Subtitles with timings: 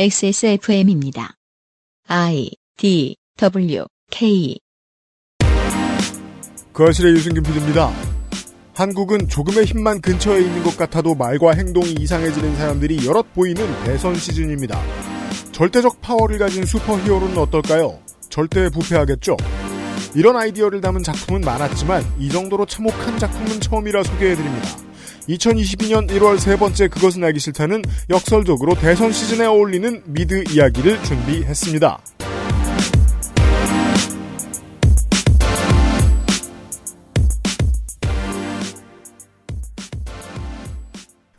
[0.00, 1.34] XSFM입니다.
[2.06, 4.56] I D W K
[6.72, 7.90] 그 아실의 유승균 PD입니다.
[8.76, 14.80] 한국은 조금의 힘만 근처에 있는 것 같아도 말과 행동이 이상해지는 사람들이 여럿 보이는 대선 시즌입니다.
[15.50, 17.98] 절대적 파워를 가진 슈퍼히어로는 어떨까요?
[18.30, 19.36] 절대 부패하겠죠?
[20.14, 24.87] 이런 아이디어를 담은 작품은 많았지만 이 정도로 참혹한 작품은 처음이라 소개해드립니다.
[25.28, 31.98] 2022년 1월 세 번째 그것은 알기 싫다는 역설적으로 대선 시즌에 어울리는 미드 이야기를 준비했습니다.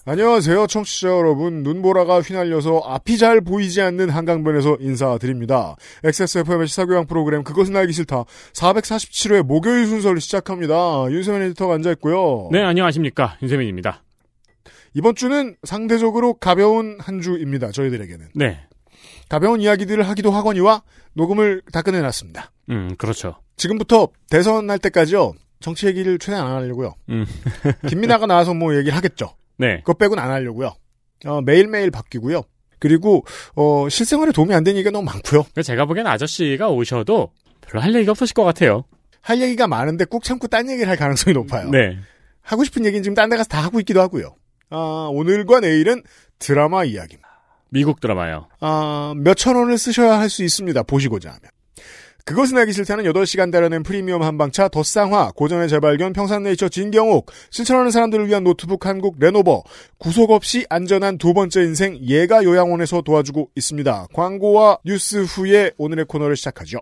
[0.05, 1.61] 안녕하세요, 청취자 여러분.
[1.61, 5.75] 눈보라가 휘날려서 앞이 잘 보이지 않는 한강변에서 인사드립니다.
[6.03, 8.23] XSFM의 시사교양 프로그램 그것은 알기 싫다.
[8.53, 11.05] 447회 목요일 순서를 시작합니다.
[11.09, 12.49] 윤세민 에디터가 앉아있고요.
[12.51, 13.37] 네, 안녕하십니까.
[13.41, 14.03] 윤세민입니다.
[14.93, 17.71] 이번 주는 상대적으로 가벼운 한 주입니다.
[17.71, 18.29] 저희들에게는.
[18.35, 18.61] 네.
[19.27, 20.81] 가벼운 이야기들을 하기도 하거니와
[21.13, 22.51] 녹음을 다 끝내놨습니다.
[22.69, 23.35] 음, 그렇죠.
[23.57, 25.33] 지금부터 대선 할 때까지요.
[25.59, 26.95] 정치 얘기를 최대한 안 하려고요.
[27.09, 27.25] 음.
[27.87, 29.35] 김민아가 나와서 뭐 얘기를 하겠죠.
[29.59, 29.77] 네.
[29.79, 30.73] 그것 빼고는 안 하려고요.
[31.25, 32.41] 어, 매일매일 바뀌고요.
[32.79, 35.45] 그리고 어, 실생활에 도움이 안 되는 얘기가 너무 많고요.
[35.63, 38.85] 제가 보기엔 아저씨가 오셔도 별로 할 얘기가 없으실 것 같아요.
[39.21, 41.69] 할 얘기가 많은데 꾹 참고 딴 얘기를 할 가능성이 높아요.
[41.69, 41.97] 네.
[42.41, 44.33] 하고 싶은 얘기는 지금 딴 데 가서 다 하고 있기도 하고요.
[44.69, 46.01] 아, 오늘과 내일은
[46.39, 47.27] 드라마 이야기입니다.
[47.69, 48.47] 미국 드라마요.
[48.61, 50.81] 아, 몇천 원을 쓰셔야 할 수 있습니다.
[50.83, 51.41] 보시고자 하면.
[52.25, 58.43] 그것은 알기 싫다는 8시간 달여낸 프리미엄 한방차 덧쌍화, 고전의 재발견, 평산네이처 진경옥, 실천하는 사람들을 위한
[58.43, 59.63] 노트북 한국 레노버,
[59.97, 64.07] 구속 없이 안전한 두 번째 인생 예가 요양원에서 도와주고 있습니다.
[64.13, 66.79] 광고와 뉴스 후에 오늘의 코너를 시작하죠.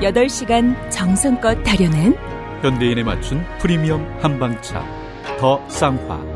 [0.00, 2.14] 8시간 정성껏 다려낸
[2.62, 4.84] 현대인에 맞춘 프리미엄 한방차
[5.38, 6.35] 더 쌍화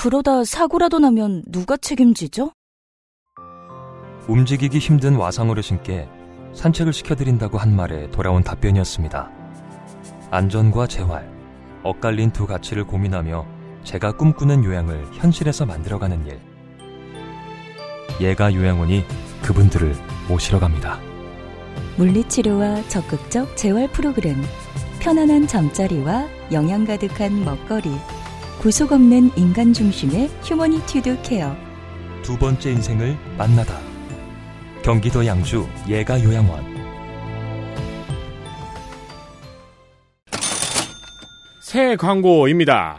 [0.00, 2.52] 그러다 사고라도 나면 누가 책임지죠?
[4.28, 6.08] 움직이기 힘든 와상어르신께
[6.54, 9.30] 산책을 시켜드린다고 한 말에 돌아온 답변이었습니다.
[10.30, 11.30] 안전과 재활,
[11.82, 13.46] 엇갈린 두 가치를 고민하며
[13.84, 16.40] 제가 꿈꾸는 요양을 현실에서 만들어가는 일.
[18.22, 19.04] 예가 요양원이
[19.42, 19.94] 그분들을
[20.28, 20.98] 모시러 갑니다.
[21.98, 24.42] 물리치료와 적극적 재활 프로그램,
[25.00, 27.90] 편안한 잠자리와 영양 가득한 먹거리,
[28.60, 31.56] 구속 없는 인간 중심의 휴머니튜드 케어.
[32.22, 33.80] 두 번째 인생을 만나다.
[34.82, 36.64] 경기도 양주 예가 요양원.
[41.62, 42.98] 새 광고입니다.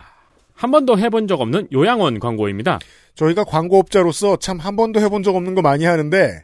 [0.53, 2.79] 한 번도 해본 적 없는 요양원 광고입니다.
[3.15, 6.43] 저희가 광고업자로서 참 한 번도 해본 적 없는 거 많이 하는데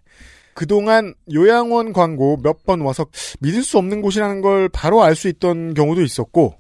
[0.54, 3.06] 그동안 요양원 광고 몇 번 와서
[3.40, 6.56] 믿을 수 없는 곳이라는 걸 바로 알 수 있던 경우도 있었고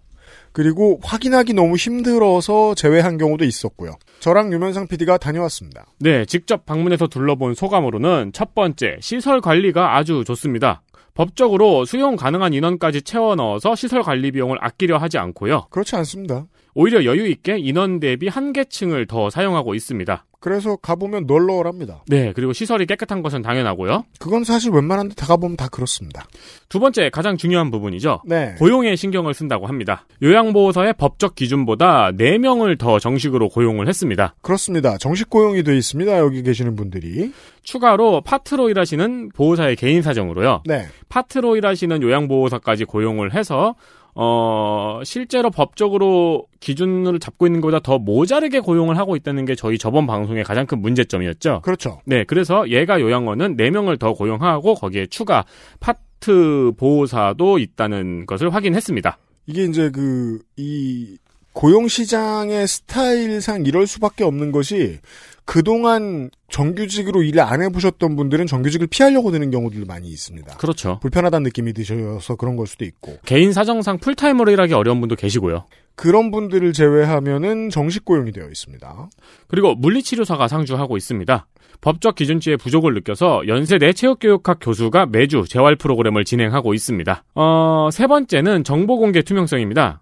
[0.57, 3.91] 그리고 확인하기 너무 힘들어서 제외한 경우도 있었고요.
[4.21, 5.85] 저랑 유면상 PD가 다녀왔습니다.
[5.99, 10.81] 네, 직접 방문해서 둘러본 소감으로는 첫 번째, 시설 관리가 아주 좋습니다.
[11.13, 15.67] 법적으로 수용 가능한 인원까지 채워 넣어서 시설 관리 비용을 아끼려 하지 않고요.
[15.69, 16.47] 그렇지 않습니다.
[16.73, 20.25] 오히려 여유 있게 인원 대비 한 계층을 더 사용하고 있습니다.
[20.39, 22.03] 그래서 가보면 널널합니다.
[22.07, 24.05] 네, 그리고 시설이 깨끗한 것은 당연하고요.
[24.19, 26.27] 그건 사실 웬만한 데 다 가보면 다 그렇습니다.
[26.69, 28.21] 두 번째 가장 중요한 부분이죠.
[28.25, 28.53] 네.
[28.59, 30.05] 고용에 신경을 쓴다고 합니다.
[30.21, 34.35] 요양보호사의 법적 기준보다 4명을 더 정식으로 고용을 했습니다.
[34.41, 34.97] 그렇습니다.
[34.97, 36.19] 정식 고용이 돼 있습니다.
[36.19, 37.31] 여기 계시는 분들이.
[37.63, 40.61] 추가로 파트로 일하시는 보호사의 개인 사정으로요.
[40.65, 40.85] 네.
[41.09, 43.75] 파트로 일하시는 요양보호사까지 고용을 해서
[44.19, 50.07] 어, 실제로 법적으로 기준을 잡고 있는 것보다 더 모자르게 고용을 하고 있다는 게 저희 저번
[50.07, 51.61] 방송의 가장 큰 문제점이었죠.
[51.61, 52.01] 그렇죠.
[52.03, 55.45] 네, 그래서 얘가 요양원은 4명을 더 고용하고 거기에 추가
[55.79, 59.19] 파트 보호사도 있다는 것을 확인했습니다.
[59.45, 61.15] 이게 이제 그, 이,
[61.57, 64.99] 고용시장의 스타일상 이럴 수밖에 없는 것이
[65.43, 70.57] 그동안 정규직으로 일을 안 해보셨던 분들은 정규직을 피하려고 드는 경우들도 많이 있습니다.
[70.57, 70.99] 그렇죠.
[71.01, 73.17] 불편하다는 느낌이 드셔서 그런 걸 수도 있고.
[73.25, 75.65] 개인 사정상 풀타임으로 일하기 어려운 분도 계시고요.
[75.95, 79.09] 그런 분들을 제외하면은 정식 고용이 되어 있습니다.
[79.47, 81.47] 그리고 물리치료사가 상주하고 있습니다.
[81.81, 87.23] 법적 기준치의 부족을 느껴서 연세대 체육교육학 교수가 매주 재활 프로그램을 진행하고 있습니다.
[87.33, 90.01] 어, 세 번째는 정보 공개 투명성입니다.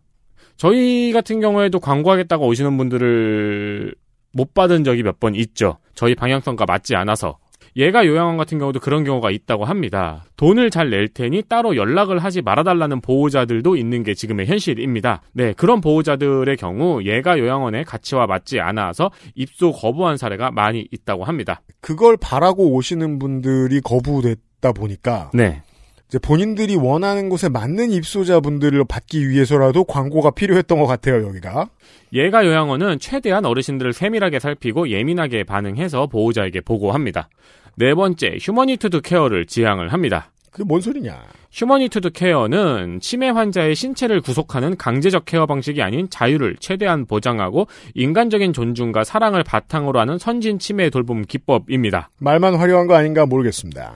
[0.57, 3.93] 저희 같은 경우에도 광고하겠다고 오시는 분들을
[4.31, 5.77] 못 받은 적이 몇 번 있죠.
[5.93, 7.37] 저희 방향성과 맞지 않아서.
[7.77, 10.23] 얘가 요양원 같은 경우도 그런 경우가 있다고 합니다.
[10.37, 15.21] 돈을 잘 낼 테니 따로 연락을 하지 말아달라는 보호자들도 있는 게 지금의 현실입니다.
[15.33, 21.61] 네, 그런 보호자들의 경우 얘가 요양원의 가치와 맞지 않아서 입소 거부한 사례가 많이 있다고 합니다.
[21.81, 25.61] 그걸 바라고 오시는 분들이 거부됐다 보니까 네.
[26.15, 31.67] 이제 본인들이 원하는 곳에 맞는 입소자분들을 받기 위해서라도 광고가 필요했던 것 같아요, 여기가.
[32.13, 37.27] 예가 요양원은 최대한 어르신들을 세밀하게 살피고 예민하게 반응해서 보호자에게 보고합니다.
[37.75, 40.31] 네 번째, Humanitude care를 지향을 합니다.
[40.51, 41.21] 그게 뭔 소리냐?
[41.51, 49.03] Humanitude care는 치매 환자의 신체를 구속하는 강제적 care 방식이 아닌 자유를 최대한 보장하고 인간적인 존중과
[49.03, 52.09] 사랑을 바탕으로 하는 선진 치매 돌봄 기법입니다.
[52.19, 53.95] 말만 화려한 거 아닌가 모르겠습니다.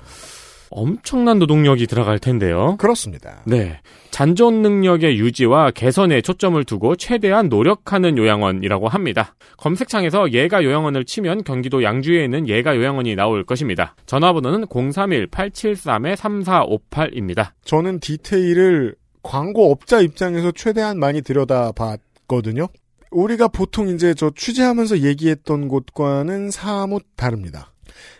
[0.71, 2.75] 엄청난 노동력이 들어갈 텐데요.
[2.77, 3.41] 그렇습니다.
[3.45, 3.79] 네.
[4.11, 9.35] 잔존 능력의 유지와 개선에 초점을 두고 최대한 노력하는 요양원이라고 합니다.
[9.57, 13.95] 검색창에서 예가 요양원을 치면 경기도 양주에 있는 예가 요양원이 나올 것입니다.
[14.05, 17.51] 전화번호는 031-873-3458입니다.
[17.63, 22.67] 저는 디테일을 광고업자 입장에서 최대한 많이 들여다봤거든요.
[23.11, 27.73] 우리가 보통 이제 저 취재하면서 얘기했던 곳과는 사뭇 다릅니다.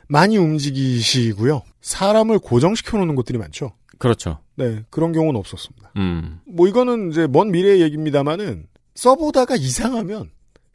[0.08, 1.62] 많이 움직이시고요.
[1.82, 3.74] 사람을 고정시켜 놓는 곳들이 많죠.
[3.98, 4.40] 그렇죠.
[4.56, 5.92] 네, 그런 경우는 없었습니다.
[5.98, 6.40] 음.
[6.46, 10.32] 뭐 이거는 이제 먼 미래의 얘기입니다만은 써보다가 이상하면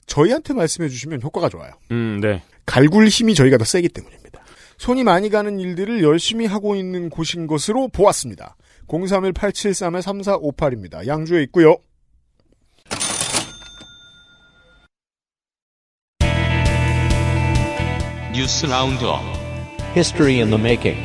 [0.06, 1.72] 저희한테 말씀해 주시면 효과가 좋아요.
[1.90, 2.42] 음, 네.
[2.66, 4.44] 갈굴 힘이 저희가 더 세기 때문입니다.
[4.78, 8.56] 손이 많이 가는 일들을 열심히 하고 있는 곳인 것으로 보았습니다.
[8.88, 11.06] 031-873-3458입니다.
[11.06, 11.76] 양주에 있고요.
[18.34, 19.43] 뉴스 roundup
[19.94, 21.00] History in the making.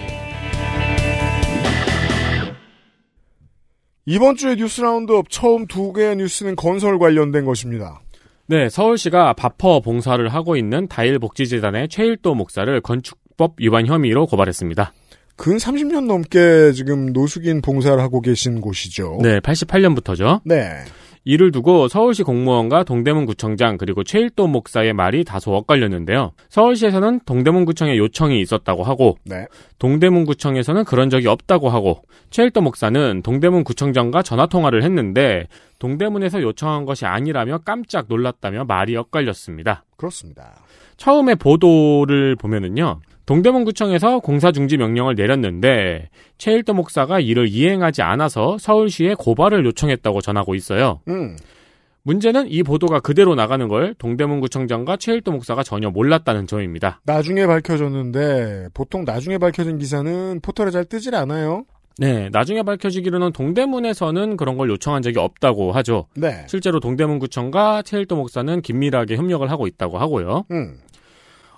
[4.07, 8.01] 이번 주의 뉴스 roundup 처음 두 개의 뉴스는 건설 관련된 것입니다.
[8.47, 14.91] 네, 서울시가 밥퍼 봉사를 하고 있는 다일복지재단의 최일도 목사를 건축법 위반 혐의로 고발했습니다.
[15.35, 19.19] 근 30년 넘게 지금 노숙인 봉사를 하고 계신 곳이죠.
[19.21, 20.41] 네, 88년부터죠.
[20.45, 20.83] 네.
[21.23, 26.31] 이를 두고 서울시 공무원과 동대문 구청장 그리고 최일도 목사의 말이 다소 엇갈렸는데요.
[26.49, 29.45] 서울시에서는 동대문 구청에 요청이 있었다고 하고 네.
[29.77, 35.47] 동대문 구청에서는 그런 적이 없다고 하고 최일도 목사는 동대문 구청장과 전화 통화를 했는데
[35.79, 39.83] 동대문에서 요청한 것이 아니라며 깜짝 놀랐다며 말이 엇갈렸습니다.
[39.97, 40.59] 그렇습니다.
[40.97, 42.99] 처음에 보도를 보면은요.
[43.29, 46.09] 동대문 구청에서 공사 중지 명령을 내렸는데
[46.39, 51.01] 최일도 목사가 이를 이행하지 않아서 서울시에 고발을 요청했다고 전하고 있어요.
[51.09, 51.37] 음.
[52.01, 57.01] 문제는 이 보도가 그대로 나가는 걸 동대문 구청장과 최일도 목사가 전혀 몰랐다는 점입니다.
[57.03, 61.65] 나중에 밝혀졌는데 보통 나중에 밝혀진 기사는 포털에 잘 뜨질 않아요.
[61.99, 66.07] 네, 나중에 밝혀지기로는 동대문에서는 그런 걸 요청한 적이 없다고 하죠.
[66.15, 66.45] 네.
[66.47, 70.45] 실제로 동대문 구청과 최일도 목사는 긴밀하게 협력을 하고 있다고 하고요.
[70.49, 70.79] 음.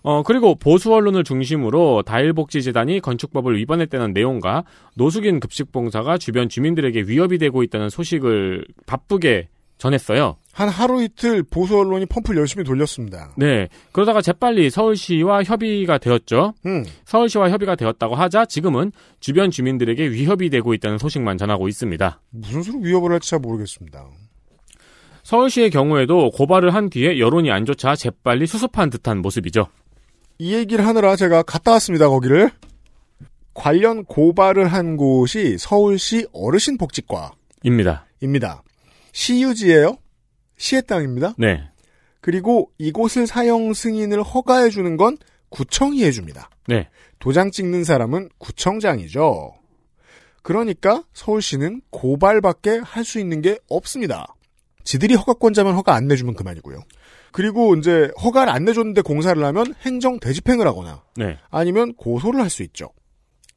[0.03, 4.63] 어, 그리고 보수 언론을 중심으로 다일복지재단이 건축법을 위반했다는 내용과
[4.95, 10.37] 노숙인 급식봉사가 주변 주민들에게 위협이 되고 있다는 소식을 바쁘게 전했어요.
[10.53, 13.33] 한 하루 이틀 보수 언론이 펌프를 열심히 돌렸습니다.
[13.35, 13.67] 네.
[13.91, 16.53] 그러다가 재빨리 서울시와 협의가 되었죠.
[16.67, 16.85] 음.
[17.05, 22.21] 서울시와 협의가 되었다고 하자 지금은 주변 주민들에게 위협이 되고 있다는 소식만 전하고 있습니다.
[22.29, 24.05] 무슨 수로 위협을 할지 잘 모르겠습니다.
[25.23, 29.67] 서울시의 경우에도 고발을 한 뒤에 여론이 안 좋자 재빨리 수습한 듯한 모습이죠.
[30.41, 32.49] 이 얘기를 하느라 제가 갔다 왔습니다, 거기를.
[33.53, 38.07] 관련 고발을 한 곳이 서울시 어르신복지과 입니다.
[38.21, 38.63] 입니다.
[39.11, 39.97] 시유지예요.
[40.57, 41.35] 시의 땅입니다.
[41.37, 41.69] 네.
[42.21, 45.15] 그리고 이곳을 사용 승인을 허가해 주는 건
[45.49, 46.49] 구청이 해줍니다.
[46.67, 46.89] 네.
[47.19, 49.53] 도장 찍는 사람은 구청장이죠.
[50.41, 54.33] 그러니까 서울시는 고발밖에 할 수 있는 게 없습니다.
[54.83, 56.79] 지들이 허가권자면 허가 안 내주면 그만이고요.
[57.31, 61.37] 그리고 이제 허가를 안 내줬는데 공사를 하면 행정 대집행을 하거나 네.
[61.49, 62.89] 아니면 고소를 할 수 있죠.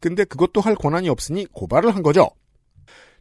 [0.01, 2.31] 근데 그것도 할 권한이 없으니 고발을 한 거죠.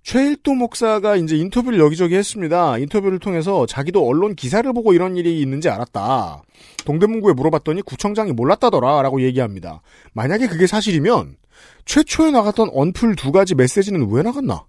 [0.04, 2.78] 최일도 목사가 이제 인터뷰를 여기저기 했습니다.
[2.78, 6.44] 인터뷰를 통해서 자기도 언론 기사를 보고 이런 일이 있는지 알았다.
[6.86, 9.82] 동대문구에 물어봤더니 구청장이 몰랐다더라 라고 얘기합니다.
[10.12, 11.38] 만약에 그게 사실이면
[11.86, 14.66] 최초에 나갔던 언플 두 가지 메시지는 왜 나갔나?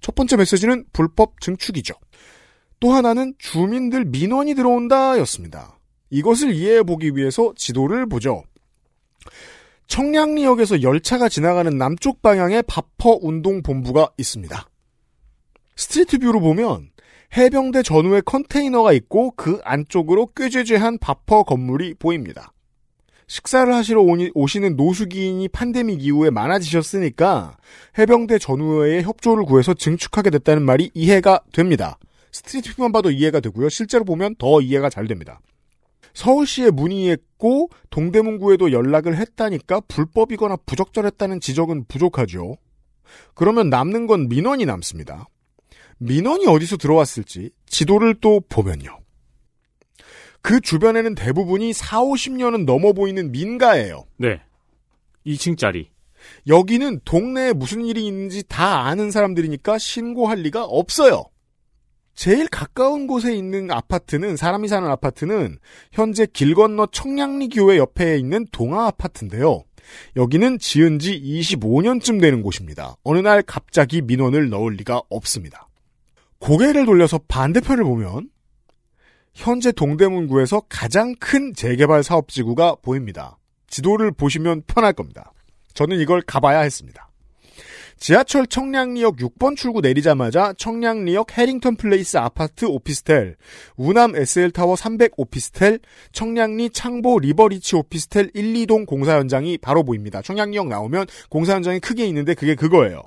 [0.00, 1.94] 첫 번째 메시지는 불법 증축이죠.
[2.80, 5.78] 또 하나는 주민들 민원이 들어온다 였습니다.
[6.10, 8.44] 이것을 이해해 보기 위해서 지도를 보죠.
[9.86, 14.68] 청량리역에서 열차가 지나가는 남쪽 방향에 밥퍼 운동 본부가 있습니다.
[15.76, 16.90] street view로 보면
[17.36, 22.52] 해병대 전우회 컨테이너가 있고 그 안쪽으로 꾀죄죄한 밥퍼 건물이 보입니다.
[23.26, 24.04] 식사를 하시러
[24.34, 27.56] 오시는 노숙인이 팬데믹 이후에 많아지셨으니까
[27.98, 31.98] 해병대 전우회의 협조를 구해서 증축하게 됐다는 말이 이해가 됩니다.
[32.34, 33.68] street view만 봐도 이해가 되고요.
[33.68, 35.40] 실제로 보면 더 이해가 잘 됩니다.
[36.14, 42.56] 서울시에 문의했고 동대문구에도 연락을 했다니까 불법이거나 부적절했다는 지적은 부족하죠.
[43.34, 45.28] 그러면 남는 건 민원이 남습니다.
[45.98, 48.98] 민원이 어디서 들어왔을지 지도를 또 보면요.
[50.42, 54.06] 그 주변에는 대부분이 4, 50년은 넘어 보이는 민가예요.
[54.16, 54.40] 네.
[55.24, 55.86] 2층짜리.
[56.48, 61.26] 여기는 동네에 무슨 일이 있는지 다 아는 사람들이니까 신고할 리가 없어요.
[62.14, 65.58] 제일 가까운 곳에 있는 아파트는 사람이 사는 아파트는
[65.92, 69.64] 현재 길 건너 청량리 교회 옆에 있는 동아 아파트인데요.
[70.16, 72.96] 여기는 지은 지 25년쯤 되는 곳입니다.
[73.02, 75.68] 어느 날 갑자기 민원을 넣을 리가 없습니다.
[76.38, 78.30] 고개를 돌려서 반대편을 보면
[79.34, 83.38] 현재 동대문구에서 가장 큰 재개발 사업 지구가 보입니다.
[83.66, 85.32] 지도를 보시면 편할 겁니다.
[85.74, 87.10] 저는 이걸 가봐야 했습니다.
[88.04, 93.36] 지하철 청량리역 6번 출구 내리자마자 청량리역 해링턴 플레이스 아파트 오피스텔,
[93.78, 95.78] 우남 SL타워 300 오피스텔,
[96.12, 100.20] 청량리 창보 리버리치 오피스텔 1, 2동 공사 현장이 바로 보입니다.
[100.20, 103.04] 청량리역 나오면 공사 현장이 크게 있는데 그게 그거예요.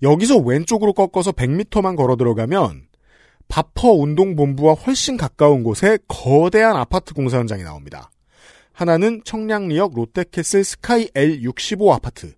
[0.00, 2.86] 여기서 왼쪽으로 꺾어서 100m만 걸어 들어가면
[3.48, 8.12] 바퍼 운동본부와 훨씬 가까운 곳에 거대한 아파트 공사 현장이 나옵니다.
[8.72, 12.32] 하나는 청량리역 롯데캐슬 스카이 L65 아파트.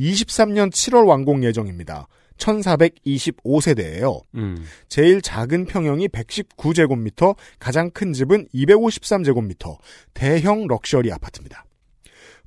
[0.00, 2.08] 23년 7월 완공 예정입니다.
[2.38, 4.22] 1425세대예요.
[4.34, 4.64] 음.
[4.88, 9.76] 제일 작은 평형이 119제곱미터, 가장 큰 집은 253제곱미터,
[10.14, 11.64] 대형 럭셔리 아파트입니다.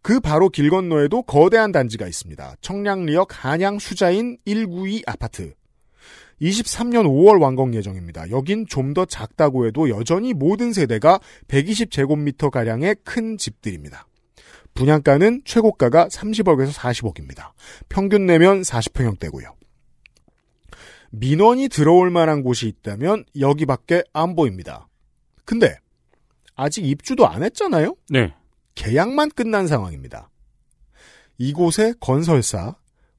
[0.01, 2.55] 그 바로 길 건너에도 거대한 단지가 있습니다.
[2.60, 5.53] 청량리역 한양 수자인 192 아파트.
[6.41, 8.29] 23년 5월 완공 예정입니다.
[8.31, 14.07] 여긴 좀 더 작다고 해도 여전히 모든 세대가 120제곱미터 가량의 큰 집들입니다.
[14.73, 17.51] 분양가는 최고가가 30억에서 40억입니다.
[17.89, 19.53] 평균 내면 40평형대고요.
[21.11, 24.87] 민원이 들어올 만한 곳이 있다면 여기밖에 안 보입니다.
[25.45, 25.77] 근데
[26.55, 27.95] 아직 입주도 안 했잖아요?
[28.09, 28.33] 네.
[28.75, 30.29] 계약만 끝난 상황입니다.
[31.37, 32.75] 이곳의 건설사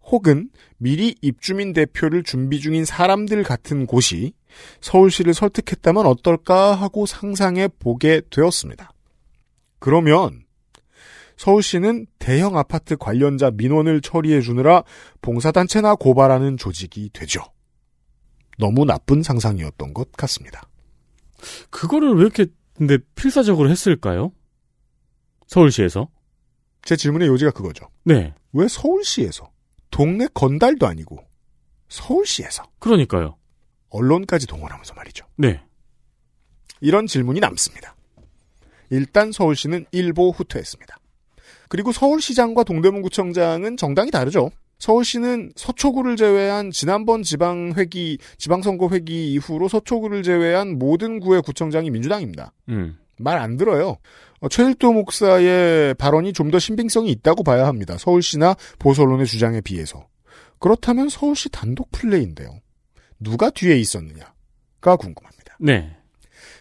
[0.06, 4.34] 혹은 미리 입주민 대표를 준비 중인 사람들 같은 곳이
[4.80, 8.92] 서울시를 설득했다면 어떨까 하고 상상해 보게 되었습니다.
[9.78, 10.43] 그러면
[11.36, 14.84] 서울시는 대형 아파트 관련자 민원을 처리해 주느라
[15.20, 17.42] 봉사단체나 고발하는 조직이 되죠.
[18.58, 20.68] 너무 나쁜 상상이었던 것 같습니다.
[21.70, 24.32] 그거를 왜 이렇게 근데 필사적으로 했을까요?
[25.46, 26.08] 서울시에서?
[26.82, 27.88] 제 질문의 요지가 그거죠.
[28.04, 28.34] 네.
[28.52, 29.50] 왜 서울시에서
[29.90, 31.18] 동네 건달도 아니고
[31.88, 33.36] 서울시에서 그러니까요.
[33.90, 35.26] 언론까지 동원하면서 말이죠.
[35.36, 35.62] 네.
[36.80, 37.94] 이런 질문이 남습니다.
[38.90, 40.96] 일단 서울시는 일보 후퇴했습니다.
[41.74, 44.52] 그리고 서울시장과 동대문구청장은 정당이 다르죠.
[44.78, 52.52] 서울시는 서초구를 제외한 지난번 지방회기, 지방선거 회기 이후로 서초구를 제외한 모든 구의 구청장이 민주당입니다.
[52.68, 52.96] 음.
[53.18, 53.96] 말 안 들어요.
[54.40, 57.98] 어, 최일도 목사의 발언이 좀 더 신빙성이 있다고 봐야 합니다.
[57.98, 60.06] 서울시나 보수 언론의 주장에 비해서.
[60.60, 62.60] 그렇다면 서울시 단독 플레이인데요.
[63.18, 65.56] 누가 뒤에 있었느냐가 궁금합니다.
[65.58, 65.96] 네.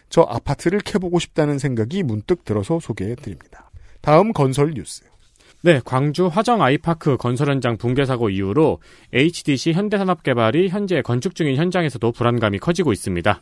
[0.08, 3.70] 저 아파트를 캐보고 싶다는 생각이 문득 들어서 소개해 드립니다.
[4.04, 5.02] 다음 건설 뉴스.
[5.62, 8.80] 네, 광주 화정 아이파크 건설 현장 붕괴 사고 이후로
[9.14, 13.40] HDC 현대산업개발이 현재 건축 중인 현장에서도 불안감이 커지고 있습니다.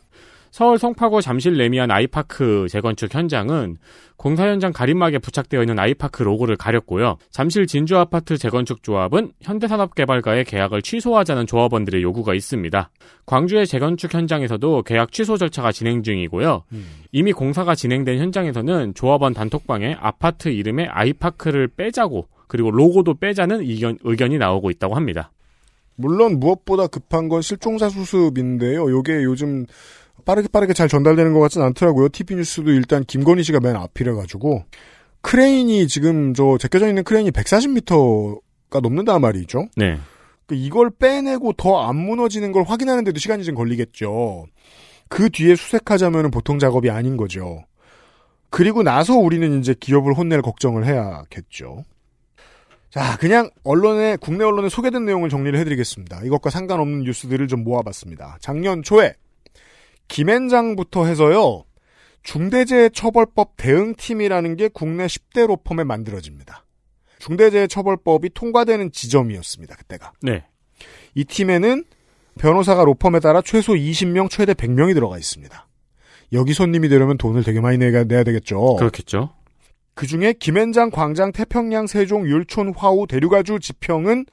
[0.53, 3.77] 서울 송파구 잠실 레미안 아이파크 재건축 현장은
[4.17, 7.17] 공사 현장 가림막에 부착되어 있는 아이파크 로고를 가렸고요.
[7.31, 12.91] 잠실 진주 아파트 재건축 조합은 현대산업개발과의 계약을 취소하자는 조합원들의 요구가 있습니다.
[13.25, 16.65] 광주의 재건축 현장에서도 계약 취소 절차가 진행 중이고요.
[17.11, 24.37] 이미 공사가 진행된 현장에서는 조합원 단톡방에 아파트 이름에 아이파크를 빼자고 그리고 로고도 빼자는 의견, 의견이
[24.37, 25.31] 나오고 있다고 합니다.
[25.95, 28.89] 물론 무엇보다 급한 건 실종자 수습인데요.
[28.91, 29.65] 요게 요즘
[30.25, 32.09] 빠르게 빠르게 잘 전달되는 것 같진 않더라고요.
[32.09, 34.63] TV 뉴스도 일단 김건희 씨가 맨 앞이라 가지고
[35.21, 39.67] 크레인이 지금 저 제껴져 있는 크레인이 140m가 넘는단 말이죠.
[39.75, 39.97] 네.
[40.45, 44.45] 그 이걸 빼내고 더 안 무너지는 걸 확인하는데도 시간이 좀 걸리겠죠.
[45.09, 47.63] 그 뒤에 수색하자면 보통 작업이 아닌 거죠.
[48.49, 51.83] 그리고 나서 우리는 이제 기업을 혼낼 걱정을 해야겠죠.
[52.89, 56.21] 자, 그냥 언론에, 국내 언론에 소개된 내용을 정리를 해드리겠습니다.
[56.25, 58.37] 이것과 상관없는 뉴스들을 좀 모아봤습니다.
[58.39, 59.15] 작년 초에,
[60.13, 61.63] 김앤장부터 해서요,
[62.21, 66.65] 중대재해처벌법 대응팀이라는 게 국내 10대 로펌에 만들어집니다.
[67.17, 70.11] 중대재해처벌법이 통과되는 지점이었습니다, 그때가.
[70.21, 70.45] 네.
[71.15, 71.83] 이 팀에는
[72.37, 75.67] 변호사가 로펌에 따라 최소 20명, 최대 100명이 들어가 있습니다.
[76.33, 78.75] 여기 손님이 되려면 돈을 되게 많이 내야, 내야 되겠죠.
[78.75, 79.33] 그렇겠죠.
[79.95, 84.27] 그 중에 김앤장, 광장, 태평양, 세종, 율촌, 화우, 대류가주, 지평은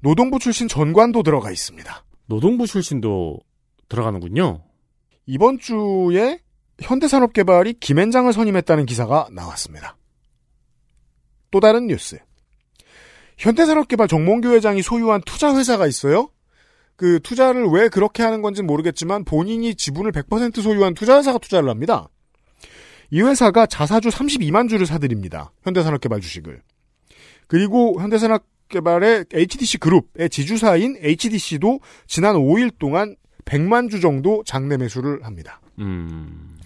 [0.00, 2.04] 노동부 출신 전관도 들어가 있습니다.
[2.24, 3.38] 노동부 출신도
[3.90, 4.62] 들어가는군요.
[5.26, 6.40] 이번 주에
[6.80, 9.96] 현대산업개발이 김앤장을 선임했다는 기사가 나왔습니다.
[11.50, 12.18] 또 다른 뉴스.
[13.38, 16.30] 현대산업개발 정몽규 회장이 소유한 투자회사가 있어요.
[16.96, 22.08] 그 투자를 왜 그렇게 하는 건지 모르겠지만 본인이 지분을 100% 소유한 투자회사가 투자를 합니다.
[23.10, 25.52] 이 회사가 자사주 32만 주를 사들입니다.
[25.62, 26.62] 현대산업개발 주식을.
[27.46, 33.16] 그리고 현대산업개발의 HDC 그룹의 지주사인 HDC도 지난 5일 동안
[33.46, 35.60] 100만 주 정도 장내 매수를 합니다.
[35.78, 36.58] 음.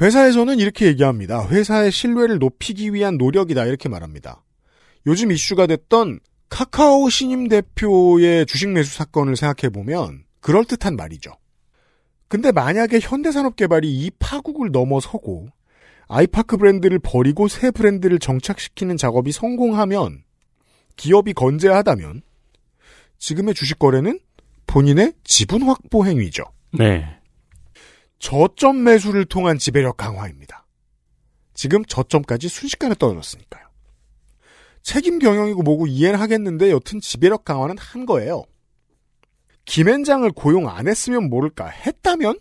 [0.00, 1.46] 회사에서는 이렇게 얘기합니다.
[1.48, 4.42] 회사의 신뢰를 높이기 위한 노력이다 이렇게 말합니다.
[5.06, 11.32] 요즘 이슈가 됐던 카카오 신임 대표의 주식 매수 사건을 생각해 보면 그럴 듯한 말이죠.
[12.28, 15.48] 근데 만약에 현대산업개발이 이 파국을 넘어서고
[16.08, 20.24] 아이파크 브랜드를 버리고 새 브랜드를 정착시키는 작업이 성공하면
[20.96, 22.22] 기업이 건재하다면
[23.18, 24.18] 지금의 주식 거래는
[24.74, 26.42] 본인의 지분 확보 행위죠.
[26.76, 27.06] 네.
[28.18, 30.66] 저점 매수를 통한 지배력 강화입니다.
[31.54, 33.68] 지금 저점까지 순식간에 떨어졌으니까요.
[34.82, 38.42] 책임 경영이고 뭐고 이해는 하겠는데 여튼 지배력 강화는 한 거예요.
[39.64, 42.40] 김앤장을 고용 안 했으면 모를까 했다면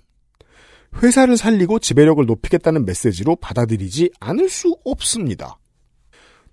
[1.04, 5.60] 회사를 살리고 지배력을 높이겠다는 메시지로 받아들이지 않을 수 없습니다.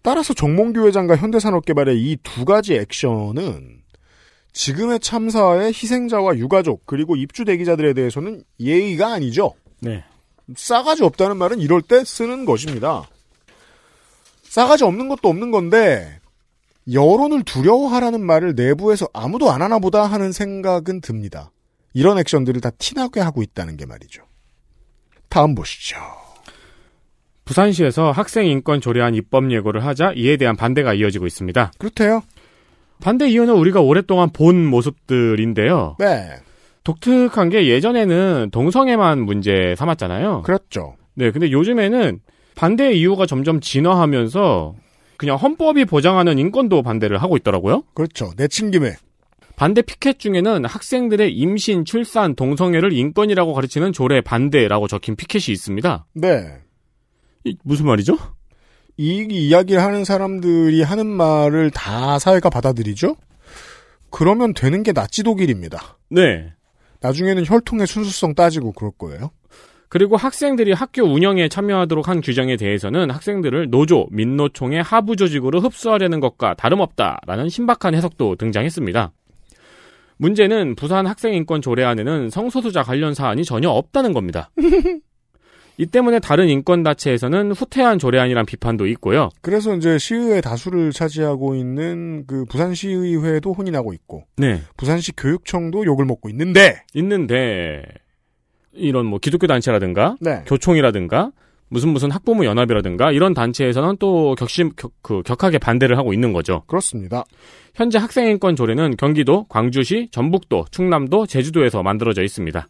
[0.02, 3.79] 따라서 정몽규 회장과 현대산업개발의 이 두 가지 액션은
[4.52, 9.54] 지금의 참사의 희생자와 유가족 그리고 입주 대기자들에 대해서는 예의가 아니죠.
[9.80, 10.04] 네.
[10.56, 13.04] 싸가지 없다는 말은 이럴 때 쓰는 것입니다.
[14.42, 16.20] 싸가지 없는 것도 없는 건데
[16.92, 21.52] 여론을 두려워하라는 말을 내부에서 아무도 안 하나 보다 하는 생각은 듭니다.
[21.94, 24.22] 이런 액션들을 다 티나게 하고 있다는 게 말이죠.
[25.28, 25.96] 다음 보시죠.
[27.44, 31.72] 부산시에서 학생 인권 조례안 입법 예고를 하자 이에 대한 반대가 이어지고 있습니다.
[31.78, 32.22] 그렇대요.
[33.00, 35.96] 반대 이유는 우리가 오랫동안 본 모습들인데요.
[35.98, 36.30] 네.
[36.84, 40.42] 독특한 게 예전에는 동성애만 문제 삼았잖아요.
[40.42, 40.96] 그렇죠.
[41.14, 42.20] 네, 근데 요즘에는
[42.54, 44.74] 반대 이유가 점점 진화하면서
[45.16, 47.82] 그냥 헌법이 보장하는 인권도 반대를 하고 있더라고요.
[47.94, 48.32] 그렇죠.
[48.36, 48.94] 내친 김에.
[49.56, 56.06] 반대 피켓 중에는 학생들의 임신, 출산, 동성애를 인권이라고 가르치는 조례 반대라고 적힌 피켓이 있습니다.
[56.14, 56.60] 네.
[57.44, 58.16] 이, 무슨 말이죠?
[59.00, 63.16] 이 이야기를 하는 사람들이 하는 말을 다 사회가 받아들이죠?
[64.10, 65.96] 그러면 되는 게 낫지 독일입니다.
[66.10, 66.52] 네.
[67.00, 69.30] 나중에는 혈통의 순수성 따지고 그럴 거예요.
[69.88, 76.52] 그리고 학생들이 학교 운영에 참여하도록 한 규정에 대해서는 학생들을 노조, 민노총의 하부 조직으로 흡수하려는 것과
[76.54, 79.12] 다름없다라는 신박한 해석도 등장했습니다.
[80.18, 84.50] 문제는 부산 학생인권 조례안에는 성소수자 관련 사안이 전혀 없다는 겁니다.
[85.80, 89.30] 이 때문에 다른 인권단체에서는 후퇴한 조례안이란 비판도 있고요.
[89.40, 94.60] 그래서 이제 시의회 다수를 차지하고 있는 그 부산시의회도 혼이 나고 있고 네.
[94.76, 97.82] 부산시 교육청도 욕을 먹고 있는데 있는데
[98.72, 100.42] 이런 뭐 기독교 단체라든가 네.
[100.46, 101.32] 교총이라든가
[101.70, 106.62] 무슨 무슨 학부모 연합이라든가 이런 단체에서는 또 격심 격, 그 격하게 반대를 하고 있는 거죠.
[106.66, 107.24] 그렇습니다.
[107.74, 112.68] 현재 학생인권 조례는 경기도, 광주시, 전북도, 충남도, 제주도에서 만들어져 있습니다.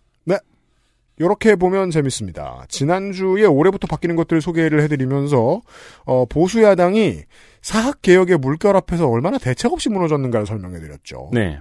[1.20, 2.64] 이렇게 보면 재밌습니다.
[2.70, 5.60] 지난주에 올해부터 바뀌는 것들을 소개를 해드리면서
[6.04, 7.24] 어, 보수 야당이
[7.60, 11.28] 사학 개혁의 물결 앞에서 얼마나 대책 없이 무너졌는가를 설명해드렸죠.
[11.34, 11.60] 네.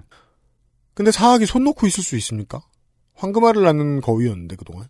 [0.94, 2.62] 근데 사학이 손 놓고 있을 수 있습니까?
[3.16, 4.88] 황금알을 낳는 거위였는데 그동안.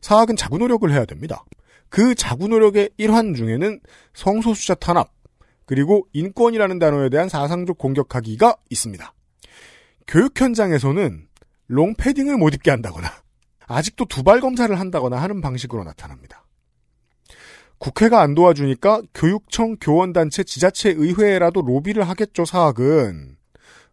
[0.00, 1.44] 사학은 자구 노력을 해야 됩니다.
[1.90, 3.80] 그 자구 노력의 일환 중에는
[4.14, 5.12] 성소수자 탄압
[5.66, 9.12] 그리고 인권이라는 단어에 대한 사상적 공격하기가 있습니다.
[10.06, 11.28] 교육 현장에서는
[11.66, 13.10] 롱패딩을 못 입게 한다거나
[13.74, 16.44] 아직도 두발 검사를 한다거나 하는 방식으로 나타납니다.
[17.78, 23.36] 국회가 안 도와주니까 교육청, 교원단체, 지자체, 의회라도 로비를 하겠죠, 사학은.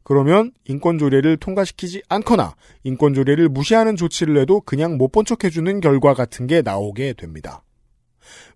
[0.04, 6.48] 그러면 인권조례를 통과시키지 않거나 인권조례를 무시하는 조치를 해도 그냥 못 본 척 해주는 결과 같은
[6.48, 7.64] 게 나오게 됩니다.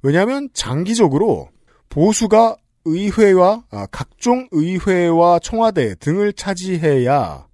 [0.01, 1.49] 왜냐하면 장기적으로
[1.89, 7.45] 보수가 의회와 아, 각종 의회와 청와대 등을 차지해야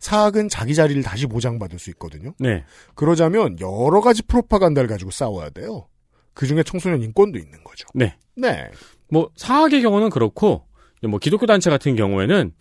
[0.00, 2.34] 사학은 자기 자리를 다시 보장받을 수 있거든요.
[2.38, 2.64] 네.
[2.94, 5.86] 그러자면 여러 가지 프로파간다를 가지고 싸워야 돼요.
[6.34, 7.86] 그 중에 청소년 인권도 있는 거죠.
[7.94, 8.16] 네.
[8.34, 8.70] 네.
[9.10, 10.66] 뭐 사학의 경우는 그렇고
[11.08, 12.52] 뭐 기독교 단체 같은 경우에는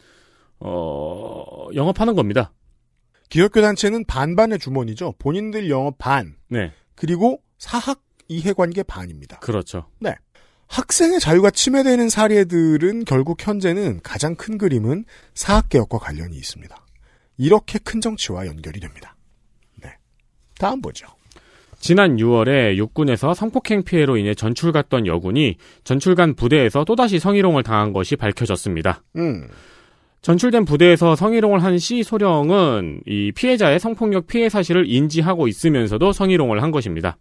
[0.59, 2.51] 어 영업하는 겁니다.
[3.29, 5.13] 기독교 단체는 반반의 주머니죠.
[5.19, 6.73] 본인들 영업 반 네.
[6.95, 9.39] 그리고 사학 이해관계 반입니다.
[9.39, 9.85] 그렇죠.
[10.67, 16.75] 학생의 자유가 침해되는 사례들은 결국 현재는 가장 큰 그림은 사학개혁과 관련이 있습니다.
[17.39, 19.15] 이렇게 큰 정치와 연결이 됩니다.
[19.81, 19.89] 네.
[20.59, 21.07] 다음 보죠.
[21.79, 27.93] 지난 6월에 육군에서 성폭행 피해로 인해 전출 갔던 여군이 전출 간 부대에서 또다시 성희롱을 당한
[27.93, 29.01] 것이 밝혀졌습니다.
[29.15, 29.47] 음,
[30.21, 36.71] 전출된 부대에서 성희롱을 한 C 소령은 이 피해자의 성폭력 피해 사실을 인지하고 있으면서도 성희롱을 한
[36.71, 37.17] 것입니다.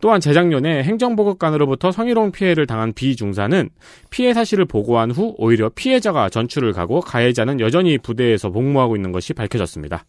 [0.00, 3.68] 또한 재작년에 행정보급관으로부터 성희롱 피해를 당한 B 중사는
[4.10, 10.04] 피해 사실을 보고한 후 오히려 피해자가 전출을 가고 가해자는 여전히 부대에서 복무하고 있는 것이 밝혀졌습니다.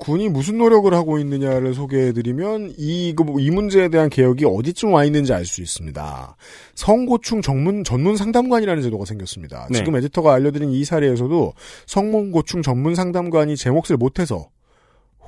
[0.00, 5.34] 군이 무슨 노력을 하고 있느냐를 소개해드리면 이, 그, 이 문제에 대한 개혁이 어디쯤 와 있는지
[5.34, 6.36] 알 수 있습니다.
[6.74, 9.66] 성고충 전문, 전문 상담관이라는 제도가 생겼습니다.
[9.70, 9.76] 네.
[9.78, 11.52] 지금 에디터가 알려드린 이 사례에서도
[11.86, 14.48] 성문고충 전문 상담관이 제 몫을 못해서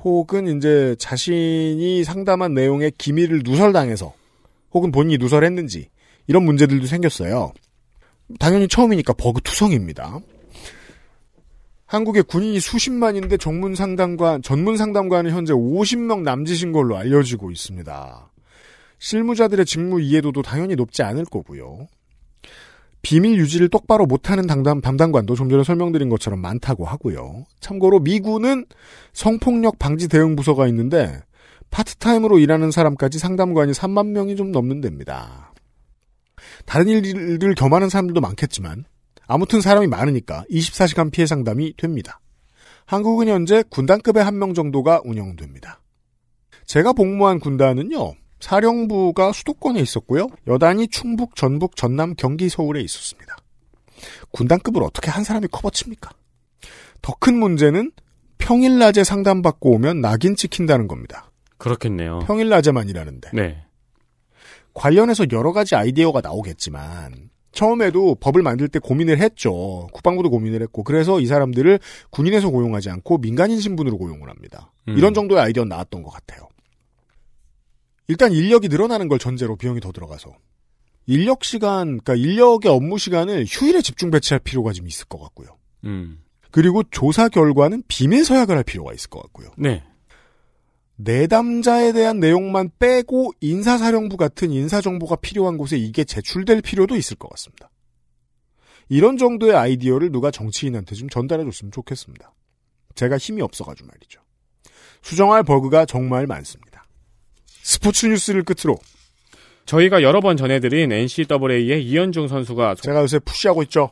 [0.03, 4.13] 혹은 이제 자신이 상담한 내용의 기밀을 누설당해서
[4.73, 5.89] 혹은 본인이 누설했는지
[6.27, 7.53] 이런 문제들도 생겼어요.
[8.39, 10.19] 당연히 처음이니까 버그 투성입니다.
[11.85, 18.31] 한국의 군인이 수십만인데 전문 상담관, 전문 상담관은 현재 50명 남짓인 걸로 알려지고 있습니다.
[18.97, 21.87] 실무자들의 직무 이해도도 당연히 높지 않을 거고요.
[23.03, 27.43] 비밀 유지를 똑바로 못하는 담당, 담당관도 좀 전에 설명드린 것처럼 많다고 하고요.
[27.59, 28.65] 참고로 미군은
[29.11, 31.21] 성폭력 방지 대응 부서가 있는데
[31.69, 35.53] 파트타임으로 일하는 사람까지 상담관이 3만 명이 좀 넘는 데입니다.
[36.65, 38.85] 다른 일을 겸하는 사람들도 많겠지만
[39.27, 42.19] 아무튼 사람이 많으니까 24시간 피해 상담이 됩니다.
[42.85, 45.81] 한국은 현재 군단급의 한 명 정도가 운영됩니다.
[46.65, 48.13] 제가 복무한 군단은요.
[48.43, 50.27] 사령부가 수도권에 있었고요.
[50.47, 53.37] 여단이 충북, 전북, 전남, 경기, 서울에 있었습니다.
[54.31, 56.11] 군단급을 어떻게 한 사람이 커버칩니까?
[57.01, 57.91] 더 큰 문제는
[58.37, 61.31] 평일 낮에 상담받고 오면 낙인 찍힌다는 겁니다.
[61.57, 62.19] 그렇겠네요.
[62.27, 63.29] 평일 낮에만 일하는데.
[63.33, 63.63] 네.
[64.73, 69.87] 관련해서 여러 가지 아이디어가 나오겠지만 처음에도 법을 만들 때 고민을 했죠.
[69.93, 71.79] 국방부도 고민을 했고 그래서 이 사람들을
[72.09, 74.73] 군인에서 고용하지 않고 민간인 신분으로 고용을 합니다.
[74.89, 74.97] 음.
[74.97, 76.49] 이런 정도의 아이디어는 나왔던 것 같아요.
[78.07, 80.35] 일단 인력이 늘어나는 걸 전제로 비용이 더 들어가서
[81.05, 85.57] 인력 시간, 그러니까 인력의 업무 시간을 휴일에 집중 배치할 필요가 좀 있을 것 같고요.
[85.85, 86.21] 음.
[86.51, 89.49] 그리고 조사 결과는 비밀 서약을 할 필요가 있을 것 같고요.
[89.57, 89.83] 네.
[90.95, 97.69] 내담자에 대한 내용만 빼고 인사사령부 같은 인사정보가 필요한 곳에 이게 제출될 필요도 있을 것 같습니다.
[98.89, 102.33] 이런 정도의 아이디어를 누가 정치인한테 좀 전달해줬으면 좋겠습니다.
[102.95, 104.21] 제가 힘이 없어가지고 말이죠.
[105.01, 106.72] 수정할 버그가 정말 많습니다.
[107.63, 108.77] 스포츠 뉴스를 끝으로
[109.65, 113.91] 저희가 여러 번 전해드린 NCAA의 이현중 선수가 속- 제가 요새 푸시하고 있죠.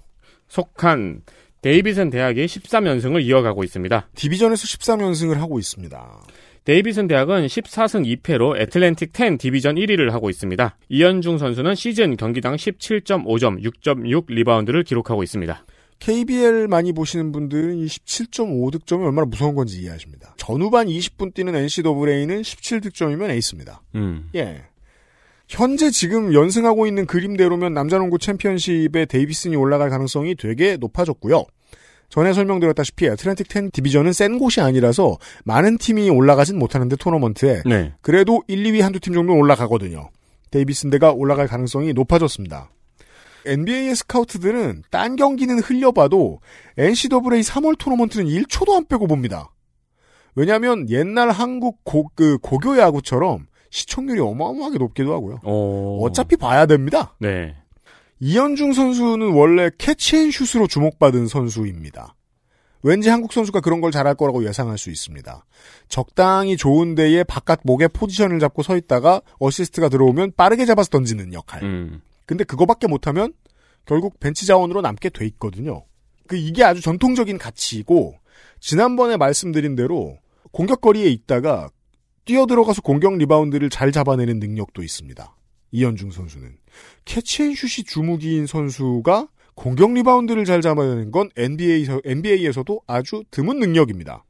[0.49, 1.21] 속한
[1.61, 4.09] 데이비슨 대학이 13연승을 이어가고 있습니다.
[4.15, 6.21] 디비전에서 13연승을 하고 있습니다.
[6.65, 10.77] 데이비슨 대학은 14승 2패로 애틀랜틱 10 디비전 1위를 하고 있습니다.
[10.89, 15.65] 이현중 선수는 시즌 경기당 17.5점, 6.6 리바운드를 기록하고 있습니다.
[16.01, 20.33] KBL 많이 보시는 분들은 이 17.5 득점이 얼마나 무서운 건지 이해하십니다.
[20.35, 23.83] 전후반 20분 뛰는 NCAA는 17 득점이면 에이스입니다.
[23.95, 24.29] 음.
[24.35, 24.63] 예.
[25.47, 31.45] 현재 지금 연승하고 있는 그림대로면 남자농구 챔피언십에 데이비슨이 올라갈 가능성이 되게 높아졌고요.
[32.09, 37.93] 전에 설명드렸다시피 애틀랜틱 10 디비전은 센 곳이 아니라서 많은 팀이 올라가진 못하는데 토너먼트에 네.
[38.01, 40.09] 그래도 1, 2위 한두 팀 정도는 올라가거든요.
[40.49, 42.71] 데이비슨 대가 올라갈 가능성이 높아졌습니다.
[43.45, 46.39] NBA의 스카우트들은 딴 경기는 흘려봐도
[46.77, 49.51] NCAA 3월 토너먼트는 1초도 안 빼고 봅니다.
[50.35, 55.39] 왜냐하면 옛날 한국 고, 그 고교 야구처럼 시청률이 어마어마하게 높기도 하고요.
[55.43, 55.99] 어...
[56.01, 57.15] 어차피 봐야 됩니다.
[57.19, 57.55] 네.
[58.19, 62.15] 이현중 선수는 원래 catch and shoot으로 주목받은 선수입니다.
[62.83, 65.45] 왠지 한국 선수가 그런 걸 잘할 거라고 예상할 수 있습니다.
[65.87, 71.63] 적당히 좋은 데에 바깥 목에 포지션을 잡고 서 있다가 어시스트가 들어오면 빠르게 잡아서 던지는 역할.
[71.63, 72.01] 음.
[72.31, 73.33] 근데 그거밖에 못하면
[73.83, 75.83] 결국 벤치 자원으로 남게 돼 있거든요.
[76.27, 78.15] 그 이게 아주 전통적인 가치이고
[78.61, 80.17] 지난번에 말씀드린 대로
[80.51, 81.69] 공격거리에 있다가
[82.23, 85.35] 뛰어들어가서 공격 리바운드를 잘 잡아내는 능력도 있습니다.
[85.71, 86.55] 이현중 선수는
[87.03, 94.23] 캐치앤슛이 주무기인 선수가 공격 리바운드를 잘 잡아내는 건 NBA에서, NBA에서도 아주 드문 능력입니다.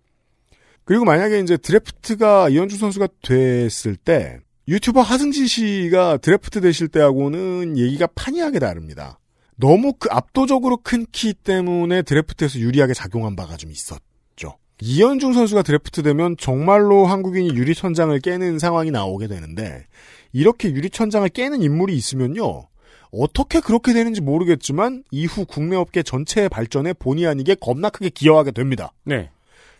[0.85, 8.07] 그리고 만약에 이제 드래프트가 이현중 선수가 됐을 때 유튜버 하승진 씨가 드래프트 되실 때하고는 얘기가
[8.15, 9.19] 판이하게 다릅니다.
[9.57, 14.57] 너무 그 압도적으로 큰 키 때문에 드래프트에서 유리하게 작용한 바가 좀 있었죠.
[14.81, 19.85] 이현중 선수가 드래프트 되면 정말로 한국인이 유리천장을 깨는 상황이 나오게 되는데
[20.31, 22.67] 이렇게 유리천장을 깨는 인물이 있으면요.
[23.11, 28.93] 어떻게 그렇게 되는지 모르겠지만 이후 국내 업계 전체의 발전에 본의 아니게 겁나 크게 기여하게 됩니다.
[29.03, 29.29] 네.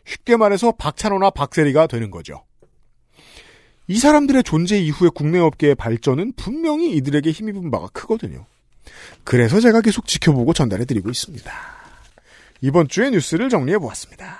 [0.06, 2.44] 쉽게 말해서 박찬호나 박세리가 되는 거죠.
[3.92, 8.46] 이 사람들의 존재 이후의 국내 업계의 발전은 분명히 이들에게 힘입은 바가 크거든요.
[9.26, 11.52] 그래서 제가 계속 지켜보고 전달해드리고 있습니다.
[12.62, 14.40] 이번 주의 뉴스를 정리해보았습니다.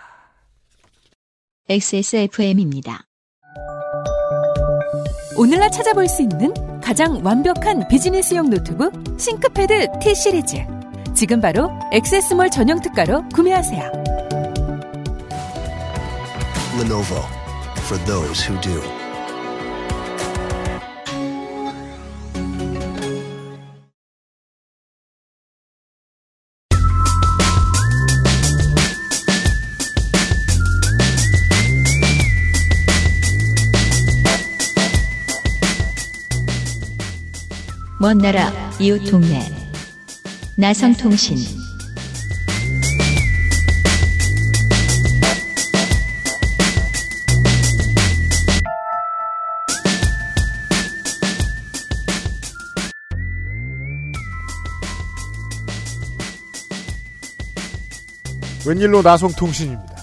[1.68, 3.04] XSFM입니다.
[5.36, 10.66] 오늘날 찾아볼 수 있는 가장 완벽한 비즈니스용 노트북 싱크패드 T 시리즈.
[11.14, 13.92] 지금 바로 액세스몰 전용 특가로 구매하세요.
[16.80, 17.22] Lenovo
[17.84, 19.01] for those who do.
[38.12, 39.40] 먼 나라 이웃 동네
[40.58, 41.38] 나성통신
[58.68, 59.96] 웬일로 나성통신입니다.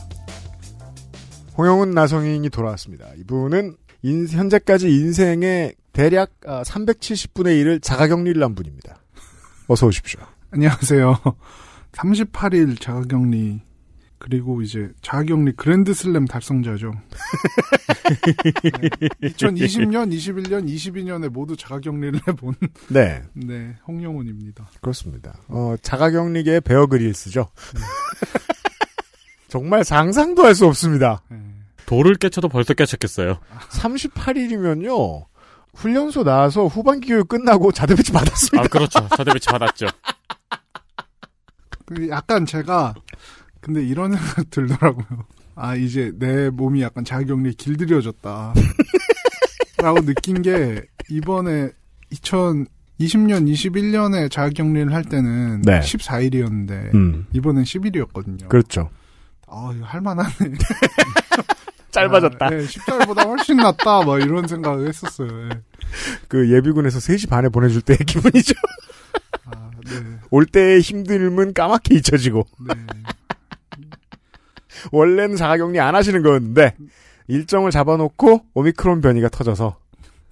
[1.58, 3.10] 홍영훈 나성인이 돌아왔습니다.
[3.18, 9.02] 이분은 인- 현재까지 인생의 대략 370분의 1을 자가격리를 한 분입니다.
[9.66, 10.20] 어서 오십시오.
[10.52, 11.20] 안녕하세요.
[11.90, 13.60] 38일 자가격리
[14.20, 16.92] 그리고 이제 자가격리 그랜드슬램 달성자죠.
[18.12, 19.28] 네.
[19.30, 22.54] 2020년, 21년, 22년에 모두 자가격리를 해본
[22.90, 23.24] 네.
[23.34, 24.70] 네 홍영훈입니다.
[24.80, 25.34] 그렇습니다.
[25.48, 27.48] 어, 자가격리계의 베어 그릴스죠.
[29.48, 31.22] 정말 상상도 할 수 없습니다.
[31.86, 33.40] 돌을 깨쳐도 벌써 깨쳤겠어요.
[33.70, 35.24] 38일이면요.
[35.78, 38.64] 훈련소 나와서 후반기 교육 끝나고 자대 배치 받았습니다.
[38.64, 39.08] 아, 그렇죠.
[39.16, 39.86] 자대 배치 받았죠.
[41.86, 42.94] 그 약간 제가
[43.60, 45.24] 근데 이런 생각 들더라고요.
[45.54, 48.54] 아 이제 내 몸이 약간 자가격리 길들여졌다.
[49.78, 51.70] 라고 느낀 게 이번에
[52.12, 52.66] 2020년,
[53.48, 55.80] 21년에 자가격리를 할 때는 네.
[55.80, 57.26] 14일이었는데 음.
[57.32, 58.48] 이번엔 10일이었거든요.
[58.48, 58.90] 그렇죠.
[59.46, 60.34] 아 이거 할 만하네.
[61.90, 62.46] 짧아졌다.
[62.46, 64.02] 아, 네, 14일보다 훨씬 낫다.
[64.04, 65.28] 막 이런 생각을 했었어요.
[65.44, 65.48] 예.
[66.28, 68.54] 그 예비군에서 3시 반에 보내줄 때의 기분이죠.
[69.46, 70.18] 아, 네.
[70.30, 72.46] 올 때의 힘듦은 까맣게 잊혀지고.
[72.68, 72.74] 네.
[74.92, 76.74] 원래는 자가격리 안 하시는 거였는데
[77.26, 79.76] 일정을 잡아놓고 오미크론 변이가 터져서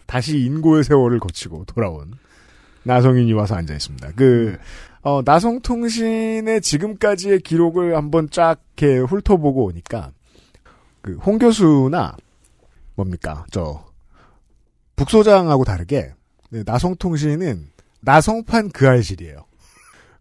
[0.06, 2.12] 다시 인고의 세월을 거치고 돌아온
[2.84, 4.12] 나성인이 와서 앉아 있습니다.
[4.14, 4.56] 그
[5.02, 10.12] 어, 나성통신의 지금까지의 기록을 한번 쫙 이렇게 훑어보고 오니까
[11.06, 12.16] 그 홍 교수나
[12.94, 13.84] 뭡니까 저
[14.96, 16.12] 북소장하고 다르게
[16.50, 19.44] 네, 나성통신은 나성판 그 알실이에요.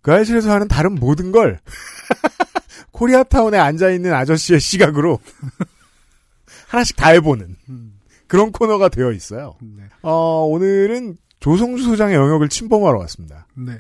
[0.02, 1.60] 그 알실에서 하는 다른 모든 걸
[2.92, 5.20] 코리아타운에 앉아 있는 아저씨의 시각으로
[6.68, 7.56] 하나씩 다 해보는
[8.28, 9.56] 그런 코너가 되어 있어요.
[9.62, 9.84] 네.
[10.02, 13.48] 어, 오늘은 조성주 소장의 영역을 침범하러 왔습니다.
[13.56, 13.80] 네.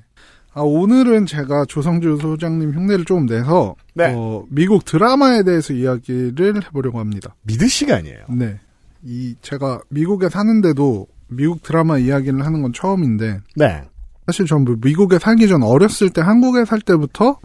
[0.55, 4.13] 아, 오늘은 제가 조성주 소장님 흉내를 좀 내서 네.
[4.15, 7.35] 어, 미국 드라마에 대해서 이야기를 해보려고 합니다.
[7.41, 8.25] 믿을 시간이에요.
[8.29, 8.57] 네.
[9.03, 13.83] 이 제가 미국에 사는데도 미국 드라마 이야기를 하는 건 처음인데 네.
[14.27, 17.37] 사실 전부 미국에 살기 전 어렸을 때 한국에 살 때부터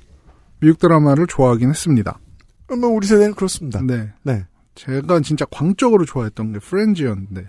[0.61, 2.21] 미국 드라마를 좋아하긴 했습니다.
[2.69, 3.81] 뭐 우리 세대는 그렇습니다.
[3.83, 4.09] 네.
[4.23, 4.45] 네.
[4.77, 7.49] 제가 진짜 광적으로 좋아했던 게 프렌즈였는데.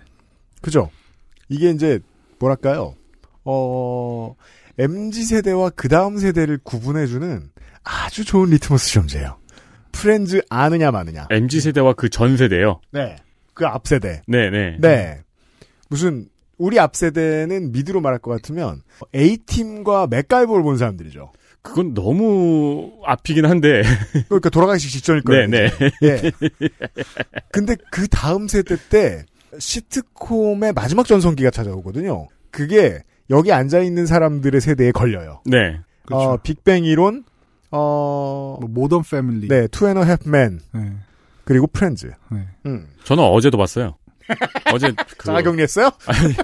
[0.60, 0.90] 그죠?
[1.48, 2.00] 이게 이제
[2.40, 2.94] 뭐랄까요?
[3.44, 4.34] 어
[4.78, 7.50] MZ 세대와 그 다음 세대를 구분해주는
[7.84, 9.38] 아주 좋은 리트머스 시험지예요.
[9.92, 11.26] 프렌즈 아느냐 마느냐.
[11.30, 12.80] MZ 세대와 그 전 세대요.
[12.90, 13.16] 네.
[13.54, 14.22] 그 앞 세대.
[14.26, 14.76] 네, 네.
[14.80, 15.20] 네.
[15.88, 18.82] 무슨 우리 앞 세대는 미드로 말할 것 같으면
[19.14, 21.32] A 팀과 맥가이버를 본 사람들이죠.
[21.60, 23.82] 그건 너무 앞이긴 한데.
[24.28, 25.46] 그러니까 돌아가기 직전일 거예요.
[25.48, 25.90] 네, 네.
[26.02, 26.32] 예.
[27.52, 29.24] 근데 그 다음 세대 때
[29.58, 32.26] 시트콤의 마지막 전성기가 찾아오거든요.
[32.50, 35.40] 그게 여기 앉아 있는 사람들의 세대에 걸려요.
[35.44, 35.80] 네.
[36.10, 37.24] 어, 빅뱅 이론,
[37.70, 39.48] 어, 뭐 모던 패밀리.
[39.48, 40.92] 네, Two and a Half Men, 네.
[41.44, 42.10] 그리고 프렌즈.
[42.30, 42.46] 네.
[42.66, 42.86] 음.
[43.04, 43.96] 저는 어제도 봤어요.
[44.72, 45.90] 어제 그 자가격리했어요?
[46.06, 46.34] 아니,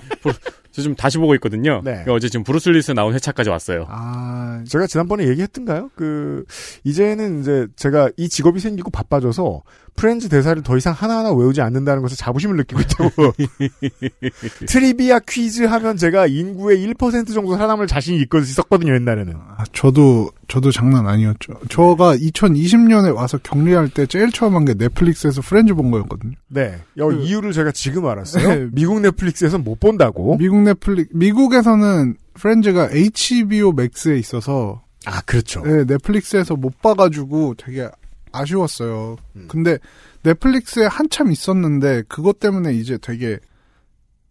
[0.70, 1.80] 저 지금 다시 보고 있거든요.
[1.84, 2.04] 네.
[2.08, 3.86] 어제 지금 브루스 윌리스 나온 회차까지 왔어요.
[3.88, 5.90] 아, 제가 지난번에 얘기했던가요?
[5.94, 6.44] 그
[6.84, 9.62] 이제는 이제 제가 이 직업이 생기고 바빠져서
[9.98, 13.32] 프렌즈 대사를 더 이상 하나하나 외우지 않는다는 것에 자부심을 느끼고 있다고.
[14.66, 19.34] trivia 퀴즈 하면 제가 인구의 1% 정도 살아남을 자신이 있거- 있었거든요, 옛날에는.
[19.56, 21.54] 아, 저도 저도 장난 아니었죠.
[21.68, 26.32] 저가 2020년에 와서 격리할 때 제일 처음 한 게 넷플릭스에서 프렌즈 본 거였거든요.
[26.48, 26.78] 네.
[26.96, 28.48] 여, 그- 이유를 제가 지금 알았어요.
[28.48, 28.66] 네.
[28.72, 30.36] 미국 넷플릭스에서는 못 본다고.
[30.38, 35.62] 미국 넷플릭 미국에서는 프렌즈가 HBO 맥스에 있어서 아, 그렇죠.
[35.62, 37.88] 네, 넷플릭스에서 못 봐가지고 되게
[38.32, 39.16] 아쉬웠어요.
[39.36, 39.46] 음.
[39.48, 39.78] 근데
[40.22, 43.38] 넷플릭스에 한참 있었는데 그것 때문에 이제 되게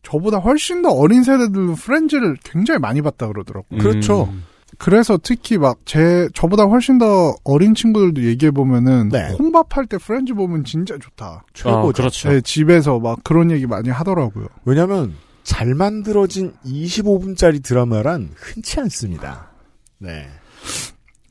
[0.04, 3.80] 저보다 훨씬 더 어린 세대들도 프렌즈를 굉장히 많이 봤다 그러더라고요.
[3.80, 4.26] 그렇죠.
[4.32, 4.44] 음.
[4.78, 9.34] 그래서 특히 막 제 저보다 훨씬 더 어린 친구들도 얘기해 보면은 네.
[9.40, 11.46] 혼밥할 때 프렌즈 보면 진짜 좋다.
[11.54, 11.80] 최고죠.
[11.80, 12.30] 아, 그렇죠.
[12.30, 14.48] 네, 집에서 막 그런 얘기 많이 하더라고요.
[14.66, 19.50] 왜냐면 잘 만들어진 25분짜리 드라마란 흔치 않습니다.
[19.98, 20.28] 네.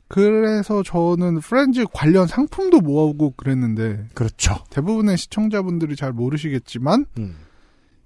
[0.07, 4.55] 그래서 저는 프렌즈 관련 상품도 모아오고 그랬는데 그렇죠.
[4.69, 7.35] 대부분의 시청자분들이 잘 모르시겠지만 음.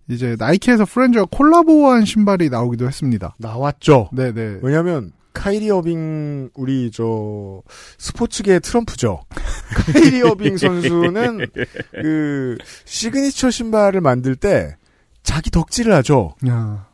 [0.10, 3.36] 이제 나이키에서 프렌즈와 콜라보한 신발이 나오기도 했습니다.
[3.38, 4.10] 나왔죠.
[4.14, 4.60] 네네.
[4.62, 7.62] 왜냐하면 카이리 어빙 우리 저
[7.98, 9.22] 스포츠계 트럼프죠.
[9.94, 11.48] 카이리 어빙 선수는
[11.94, 14.76] 그 시그니처 신발을 만들 때
[15.24, 16.36] 자기 덕질을 하죠.
[16.48, 16.90] 야.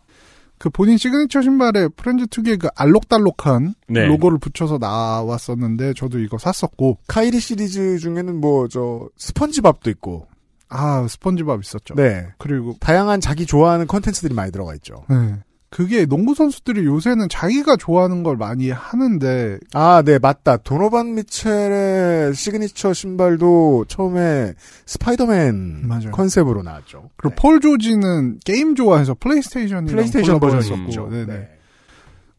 [0.59, 4.05] 그 본인 시그니처 신발에 프렌즈 특유의 그 알록달록한 네.
[4.05, 10.27] 로고를 붙여서 나왔었는데 저도 이거 샀었고 카이리 시리즈 중에는 뭐 저 스펀지밥도 있고
[10.69, 11.95] 아 스펀지밥 있었죠.
[11.95, 12.27] 네.
[12.37, 15.05] 그리고 다양한 자기 좋아하는 컨텐츠들이 많이 들어가 있죠.
[15.09, 15.35] 네.
[15.69, 20.57] 그게 농구 선수들이 요새는 자기가 좋아하는 걸 많이 하는데 아, 네, 맞다.
[20.57, 24.53] 도노반 미첼의 시그니처 신발도 처음에
[24.85, 26.11] 스파이더맨 맞아요.
[26.11, 27.09] 컨셉으로 나왔죠.
[27.17, 31.09] 그리고 폴 조이는 게임 좋아해서 플레이스테이션이랑 플레이스테이션 콜라보 버전이 했었고, 있죠.
[31.09, 31.25] 네네.
[31.25, 31.49] 네.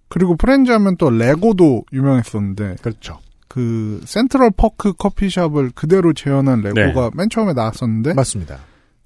[0.08, 3.18] 그리고 프렌즈 하면 또 레고도 유명했었는데 그렇죠.
[3.46, 7.10] 그 센트럴 퍼크 커피숍을 그대로 재현한 레고가 네.
[7.14, 8.58] 맨 처음에 나왔었는데 맞습니다.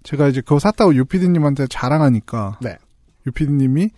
[0.04, 2.76] 제가 이제 그거 샀다고 유피디님한테 자랑하니까 네.
[3.26, 3.90] 유피디님이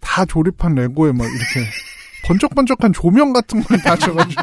[0.00, 1.68] 다 조립한 레고에 막 이렇게
[2.26, 4.42] 번쩍번쩍한 조명 같은 걸 다쳐가지고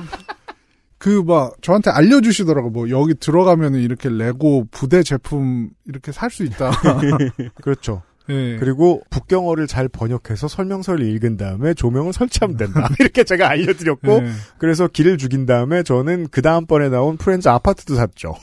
[0.98, 6.72] 그 막 저한테 알려주시더라고 뭐 여기 들어가면은 이렇게 레고 부대 제품 이렇게 살 수 있다.
[7.62, 8.02] 그렇죠.
[8.30, 8.58] 예.
[8.60, 12.90] 그리고 북경어를 잘 번역해서 설명서를 읽은 다음에 조명을 설치하면 된다.
[13.00, 14.32] 이렇게 제가 알려드렸고, 네.
[14.58, 18.36] 그래서 길을 죽인 다음에 저는 그 다음번에 나온 프렌즈 아파트도 샀죠.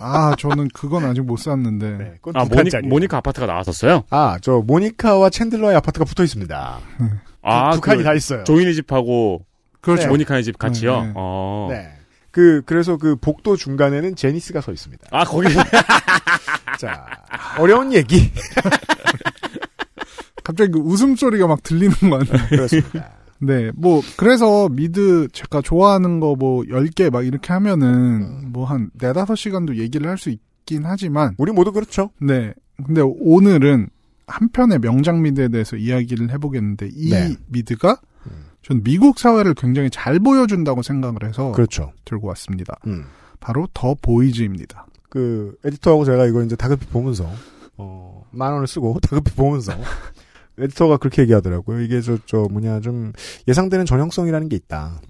[0.00, 2.70] 아 저는 그건 아직 못 샀는데 네, 아두 모니.
[2.88, 4.04] 모니 카 아파트가 나왔었어요?
[4.10, 6.78] 아, 저 모니카와 챈들러의 아파트가 붙어 있습니다.
[7.42, 8.44] 아, 두 칸이 그 다 있어요.
[8.44, 9.44] 조인이 집하고
[9.80, 10.08] 그렇죠.
[10.08, 11.00] 모니카의 집 같이요.
[11.00, 11.12] 네, 네.
[11.16, 11.68] 어.
[11.70, 11.88] 네.
[12.30, 15.06] 그, 그래서 그 복도 중간에는 제니스가 서 있습니다.
[15.10, 15.48] 아 거기
[16.78, 17.06] 자,
[17.58, 18.30] 어려운 얘기.
[20.44, 22.46] 갑자기 그 웃음소리가 막 들리는 거 아니에요?
[22.48, 23.10] 그렇습니다.
[23.40, 27.54] 네, 뭐, 그래서 미드 제가 좋아하는 거 뭐, 10개 막 이렇게 음.
[27.54, 32.10] 하면은, 뭐 한 4, 5시간도 얘기를 할 수 있긴 하지만, 우리 모두 그렇죠.
[32.20, 32.52] 네.
[32.84, 33.88] 근데 오늘은
[34.26, 37.36] 한 편의 명작 미드에 대해서 이야기를 해보겠는데, 이 네.
[37.46, 38.00] 미드가,
[38.62, 41.92] 전 미국 사회를 굉장히 잘 보여준다고 생각을 해서, 그렇죠.
[42.04, 42.76] 들고 왔습니다.
[42.86, 43.04] 음.
[43.40, 44.86] 바로 더 보이즈입니다.
[45.08, 47.30] 그, 에디터하고 제가 이거 이제 다급히 보면서,
[47.76, 49.72] 어, 만 원을 쓰고 다급히 보면서,
[50.58, 51.80] 에디터가 그렇게 얘기하더라고요.
[51.82, 53.12] 이게 저, 저, 뭐냐, 좀,
[53.46, 55.00] 예상되는 전형성이라는 게 있다.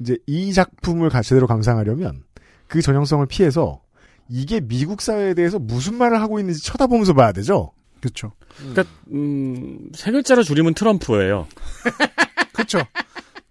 [0.00, 2.22] 이제 이 작품을 가- 제대로 감상하려면,
[2.68, 3.80] 그 전형성을 피해서,
[4.28, 7.72] 이게 미국 사회에 대해서 무슨 말을 하고 있는지 쳐다보면서 봐야 되죠?
[8.00, 8.32] 그렇죠.
[8.58, 11.46] 그러니까 음, 세 글자로 줄이면 트럼프예요.
[12.52, 12.78] 그렇죠.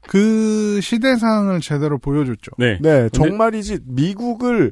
[0.08, 2.52] 그 시대상을 제대로 보여줬죠.
[2.58, 2.78] 네.
[2.82, 4.72] 네, 정말이지 미국을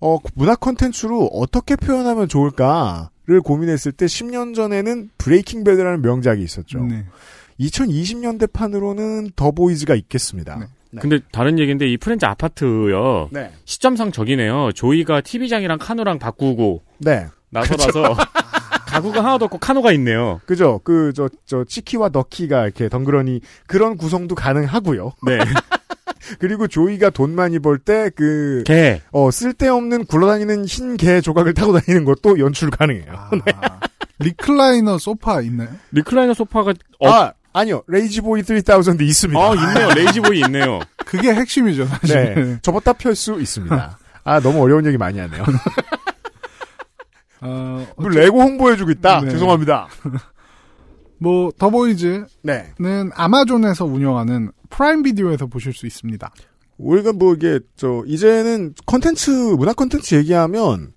[0.00, 6.80] 어, 문화 콘텐츠로 어떻게 표현하면 좋을까 를 고민했을 때 10년 전에는 브레이킹 배드라는 명작이 있었죠.
[6.80, 7.06] 네.
[7.58, 10.68] 2020년대 판으로는 더 보이즈가 있겠습니다.
[10.90, 11.00] 네.
[11.00, 13.30] 근데 다른 얘기인데 이 프렌즈 아파트요.
[13.32, 13.50] 네.
[13.64, 14.72] 시점상 저기네요.
[14.74, 17.26] 조이가 TV장이랑 카노랑 바꾸고 네.
[17.48, 18.14] 나서라서
[18.86, 20.40] 가구가 하나도 없고 카누가 있네요.
[20.44, 20.80] 그죠?
[20.84, 25.12] 그, 저, 저, 치키와 더키가 이렇게 덩그러니 그런 구성도 가능하고요.
[25.26, 25.38] 네.
[26.38, 29.00] 그리고 조이가 돈 많이 벌 때 그, 개.
[29.12, 33.12] 어, 쓸데없는 굴러다니는 흰 개 조각을 타고 다니는 것도 연출 가능해요.
[33.12, 33.30] 아,
[34.20, 35.68] 리클라이너 소파 있나요?
[35.92, 37.82] 리클라이너 소파가 어, 아, 아니요.
[37.88, 39.40] 레이지보이 3000 있습니다.
[39.40, 39.88] 아, 있네요.
[39.94, 40.80] 레이지보이 있네요.
[41.04, 42.34] 그게 핵심이죠, 사실.
[42.34, 42.58] 네.
[42.62, 43.98] 접었다 펼 수 있습니다.
[44.24, 45.44] 아, 너무 어려운 얘기 많이 하네요.
[47.40, 49.20] 어, 뭐 레고 홍보해주고 있다.
[49.20, 49.30] 네.
[49.32, 49.88] 죄송합니다.
[51.18, 52.72] 뭐, 더보이즈는 네.
[53.14, 56.32] 아마존에서 운영하는 프라임 비디오에서 보실 수 있습니다.
[56.78, 60.92] 우리가 뭐 이게, 저, 이제는 컨텐츠, 문화 컨텐츠 얘기하면,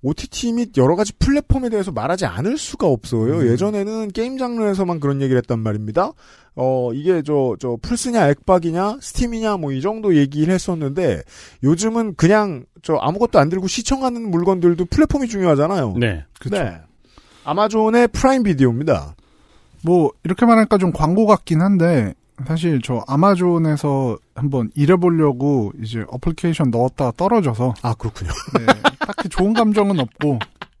[0.00, 3.40] OTT 및 여러 가지 플랫폼에 대해서 말하지 않을 수가 없어요.
[3.40, 3.46] 음.
[3.48, 6.12] 예전에는 게임 장르에서만 그런 얘기를 했단 말입니다.
[6.54, 11.22] 어, 이게 저, 저, 플스냐, 액박이냐, 스팀이냐, 뭐 이 정도 얘기를 했었는데,
[11.62, 15.96] 요즘은 그냥, 저, 아무것도 안 들고 시청하는 물건들도 플랫폼이 중요하잖아요.
[15.98, 16.24] 네.
[16.40, 16.56] 그쵸.
[16.56, 16.80] 네.
[17.44, 19.16] 아마존의 프라임 비디오입니다.
[19.82, 22.14] 뭐, 이렇게 말하니까 좀 광고 같긴 한데,
[22.46, 28.30] 사실 저 아마존에서 한번 일해보려고 이제 어플리케이션 넣었다가 떨어져서, 아, 그렇군요.
[28.58, 28.66] 네,
[29.00, 30.38] 딱히 좋은 감정은 없고,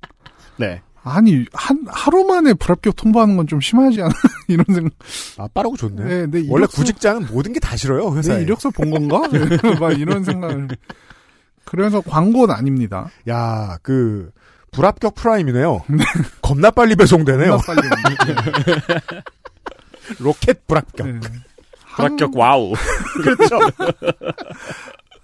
[0.56, 0.80] 네.
[1.02, 4.10] 아니, 한, 하루 만에 불합격 통보하는 건 좀 심하지 않아?
[4.48, 4.92] 이런 생각.
[5.38, 6.04] 아, 빠르고 좋네.
[6.04, 8.38] 네, 내 원래 이력서- 구직자는 모든 게 다 싫어요, 회사에.
[8.38, 9.22] 내 이력서 본 건가?
[9.80, 10.68] 막 이런 생각을.
[11.64, 13.08] 그래서 광고는 아닙니다.
[13.28, 14.30] 야, 그,
[14.70, 15.82] 불합격 프라임이네요.
[16.42, 17.56] 겁나 빨리 배송되네요.
[17.58, 17.88] 겁나 빨리
[20.20, 21.06] 로켓 불합격.
[21.08, 21.20] 네.
[21.96, 22.72] 불합격 와우.
[23.22, 23.58] 그렇죠.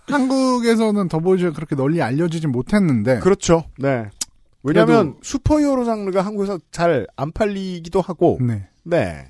[0.07, 3.65] 한국에서는 더보이즈가 그렇게 널리 알려지진 못했는데, 그렇죠.
[3.79, 4.07] 네.
[4.63, 8.39] 왜냐면 그래도- 슈퍼히어로 장르가 한국에서 잘 안 팔리기도 하고.
[8.41, 8.67] 네.
[8.83, 9.27] 네.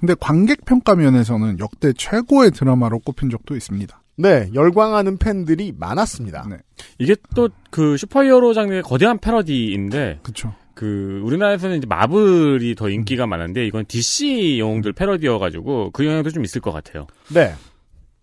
[0.00, 4.00] 근데 관객 평가 면에서는 역대 최고의 드라마로 꼽힌 적도 있습니다.
[4.16, 6.46] 네, 열광하는 팬들이 많았습니다.
[6.48, 6.58] 네.
[6.98, 10.54] 이게 또 그 슈퍼히어로 장르의 거대한 패러디인데 그쵸.
[10.74, 16.60] 그 우리나라에서는 이제 마블이 더 인기가 많은데 이건 DC 영웅들 패러디여가지고 그 영향도 좀 있을
[16.60, 17.06] 것 같아요.
[17.28, 17.54] 네.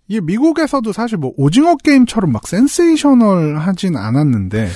[0.07, 4.67] 이게 미국에서도 사실 뭐 오징어 게임처럼 막 센세이셔널 하진 않았는데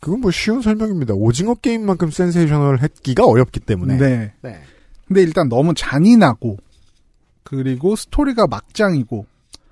[0.00, 1.14] 그건 뭐 쉬운 설명입니다.
[1.14, 3.96] 오징어 게임만큼 센세이셔널 했기가 어렵기 때문에.
[3.98, 4.32] 네.
[4.42, 4.60] 네.
[5.06, 6.56] 근데 일단 너무 잔인하고
[7.44, 9.26] 그리고 스토리가 막장이고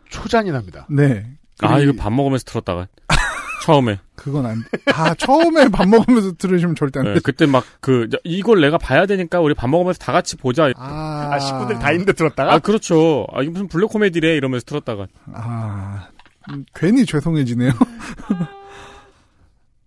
[0.09, 0.87] 초잔인합니다.
[0.91, 1.27] 네.
[1.63, 2.87] 아 이거 밥 먹으면서 틀었다가
[3.63, 4.93] 처음에 그건 안 돼.
[4.93, 7.15] 아, 처음에 밥 먹으면서 틀으시면 절대 안 돼.
[7.15, 10.71] 네, 그때 막 그 이걸 내가 봐야 되니까 우리 밥 먹으면서 다 같이 보자.
[10.77, 12.53] 아, 아, 식구들 다 있는데 틀었다가?
[12.55, 13.27] 아 그렇죠.
[13.33, 16.09] 아 이게 무슨 블랙 코미디래 이러면서 틀었다가 아,
[16.51, 17.73] 음, 괜히 죄송해지네요.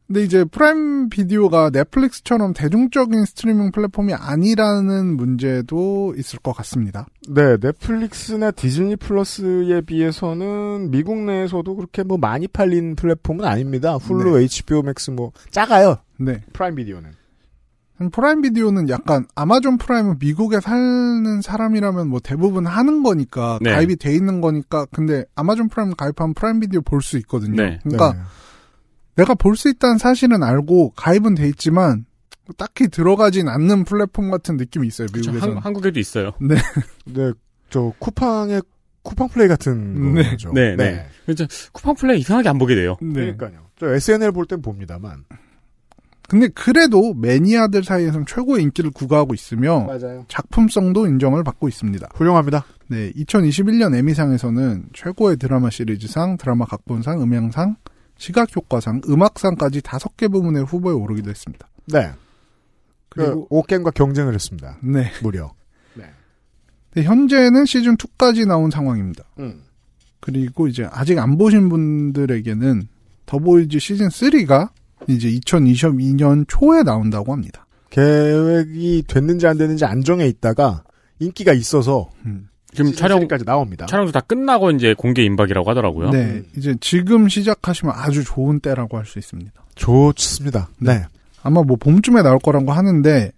[0.08, 7.08] 근데 이제 프라임 비디오가 넷플릭스처럼 대중적인 스트리밍 플랫폼이 아니라는 문제도 있을 것 같습니다.
[7.30, 13.96] 네, 넷플릭스나 디즈니 플러스에 비해서는 미국 내에서도 그렇게 뭐 많이 팔린 플랫폼은 아닙니다.
[13.96, 15.98] 훌루, HBO 맥스 뭐 작아요.
[16.20, 16.42] 네.
[16.52, 17.10] 프라임 비디오는.
[18.12, 23.72] 프라임 비디오는 약간 아마존 프라임은 미국에 사는 사람이라면 뭐 대부분 하는 거니까 네.
[23.72, 27.56] 가입이 돼 있는 거니까 근데 아마존 프라임 가입하면 프라임 비디오 볼 수 있거든요.
[27.56, 27.80] 네.
[27.84, 28.20] 그러니까 네.
[29.16, 32.06] 내가 볼 수 있다는 사실은 알고 가입은 돼 있지만
[32.58, 35.56] 딱히 들어가진 않는 플랫폼 같은 느낌이 있어요 그쵸, 미국에서는.
[35.58, 36.32] 한, 한국에도 있어요.
[36.42, 36.56] 네.
[37.06, 37.32] 네,
[37.70, 38.62] 저 쿠팡의
[39.04, 40.30] 쿠팡 플레이 같은 네.
[40.30, 40.52] 거죠.
[40.54, 41.06] 네, 네.
[41.26, 42.98] 그래서 쿠팡 플레이 이상하게 안 보게 돼요.
[43.02, 43.14] 네.
[43.14, 43.68] 그러니까요.
[43.80, 45.24] 저 SNL 볼 땐 봅니다만.
[46.30, 50.26] 근데 그래도 매니아들 사이에서는 최고의 인기를 구가하고 있으며 맞아요.
[50.30, 52.10] 작품성도 인정을 받고 있습니다.
[52.16, 52.66] 훌륭합니다.
[52.88, 57.76] 네, 2021년 에미상에서는 최고의 드라마 시리즈상, 드라마 각본상, 음향상,
[58.28, 61.68] 시각효과상, 음악상까지 다섯 개 부문에 후보에 오르기도 했습니다.
[61.88, 62.12] 네.
[63.10, 64.78] 그리고- 그리고 오겜과 경쟁을 했습니다.
[64.82, 65.12] 네.
[65.22, 65.54] 무려.
[66.96, 69.24] 네, 현재는 시즌 2까지 나온 상황입니다.
[69.40, 69.64] 음.
[70.20, 72.84] 그리고 이제 아직 안 보신 분들에게는
[73.26, 74.70] 더보이즈 시즌 3가
[75.08, 77.66] 이제 2022년 초에 나온다고 합니다.
[77.90, 80.84] 계획이 됐는지 안 됐는지 안정해 있다가
[81.18, 82.12] 인기가 있어서
[82.74, 83.86] 지금 촬영 까지 나옵니다.
[83.86, 86.10] 촬영도 다 끝나고 이제 공개 임박이라고 하더라고요.
[86.12, 89.52] 네, 이제 지금 시작하시면 아주 좋은 때라고 할 수 있습니다.
[89.76, 90.70] 좋습니다.
[90.80, 91.06] 네.
[91.44, 93.32] 아마 뭐 봄쯤에 나올 거라고 하는데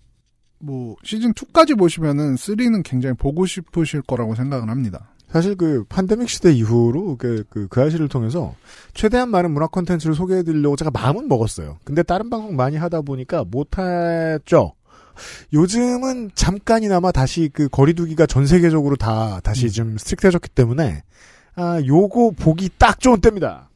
[0.60, 5.12] 뭐 시즌 2까지 보시면은 3는 굉장히 보고 싶으실 거라고 생각을 합니다.
[5.30, 8.56] 사실 그 팬데믹 시대 이후로 그, 그, 그 아시를 통해서
[8.94, 11.78] 최대한 많은 문화 콘텐츠를 소개해드리려고 제가 마음은 먹었어요.
[11.84, 14.74] 근데 다른 방송 많이 하다 보니까 못했죠.
[15.54, 21.04] 요즘은 잠깐이나마 다시 그 거리두기가 전 세계적으로 다 다시 좀 스트릭트해졌기 때문에
[21.56, 23.70] 아 요거 보기 딱 좋은 때입니다.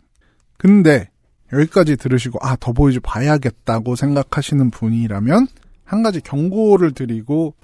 [0.57, 1.09] 근데
[1.53, 5.47] 여기까지 들으시고 아 더보이즈 봐야겠다고 생각하시는 분이라면
[5.85, 7.55] 한 가지 경고를 드리고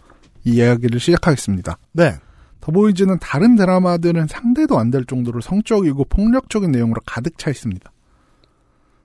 [0.46, 1.78] 이 이야기를 시작하겠습니다.
[1.94, 2.18] 네.
[2.62, 7.92] 더보이즈는 다른 드라마들은 상대도 안 될 정도로 성적이고 폭력적인 내용으로 가득 차 있습니다.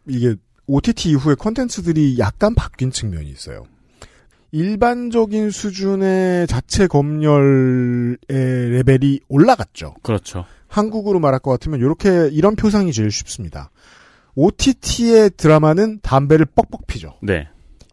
[0.09, 0.35] 이게
[0.67, 3.65] OTT 이후에 콘텐츠들이 약간 바뀐 측면이 있어요.
[4.53, 9.95] 일반적인 수준의 자체 검열의 레벨이 올라갔죠.
[10.03, 10.45] 그렇죠.
[10.69, 13.71] 한국으로 말할 것 같으면 이렇게 이런 표상이 제일 쉽습니다.
[14.35, 17.15] OTT의 드라마는 담배를 뻑뻑 피죠.
[17.23, 17.49] 네.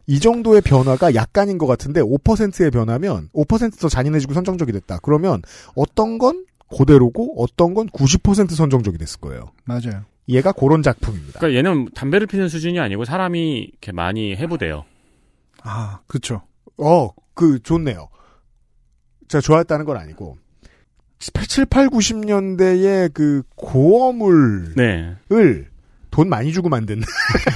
[0.06, 5.00] 이 정도의 변화가 약간인 것 같은데 5%의 변화면 5%더 잔인해지고 선정적이 됐다.
[5.02, 5.42] 그러면
[5.76, 6.46] 어떤 건
[6.76, 9.52] 그대로고 어떤 건 90% 선정적이 됐을 거예요.
[9.66, 10.06] 맞아요.
[10.30, 11.40] 얘가 그런 작품입니다.
[11.40, 14.86] 그러니까 얘는 담배를 피는 수준이 아니고 사람이 이렇게 많이 해부돼요.
[15.68, 16.42] 아, 그쵸.
[16.78, 18.08] 어, 그 좋네요.
[19.28, 20.38] 제가 좋아했다는 건 아니고
[21.20, 25.16] 7, 8, 90년대의 그 고어물을 네.
[26.12, 27.02] 돈 많이 주고 만든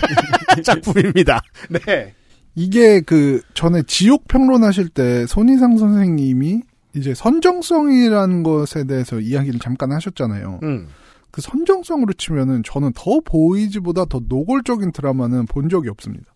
[0.63, 1.41] 작품입니다.
[1.69, 2.13] 네.
[2.55, 6.61] 이게 그 전에 지옥 평론하실 때 손희상 선생님이
[6.95, 10.59] 이제 선정성이라는 것에 대해서 이야기를 잠깐 하셨잖아요.
[10.63, 10.87] 음.
[11.31, 16.30] 그 선정성으로 치면은 저는 더 보이즈보다 더 노골적인 드라마는 본 적이 없습니다.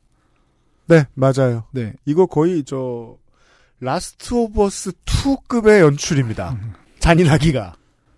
[0.88, 1.63] 네, 맞아요.
[1.71, 1.93] 네.
[2.05, 3.17] 이거 거의 저
[3.79, 6.57] 라스트 오브 어스 2급의 연출입니다.
[6.99, 7.75] 잔인하기가.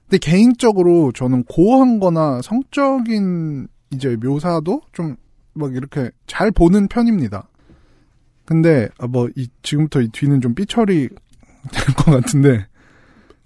[0.09, 5.17] 근데 개인적으로 저는 고어한 거나 성적인 이제 묘사도 좀
[5.57, 7.49] 막 이렇게 잘 보는 편입니다.
[8.45, 11.09] 근데 아, 뭐 이, 지금부터 이 뒤는 좀 삐처리
[11.71, 12.67] 될 것 같은데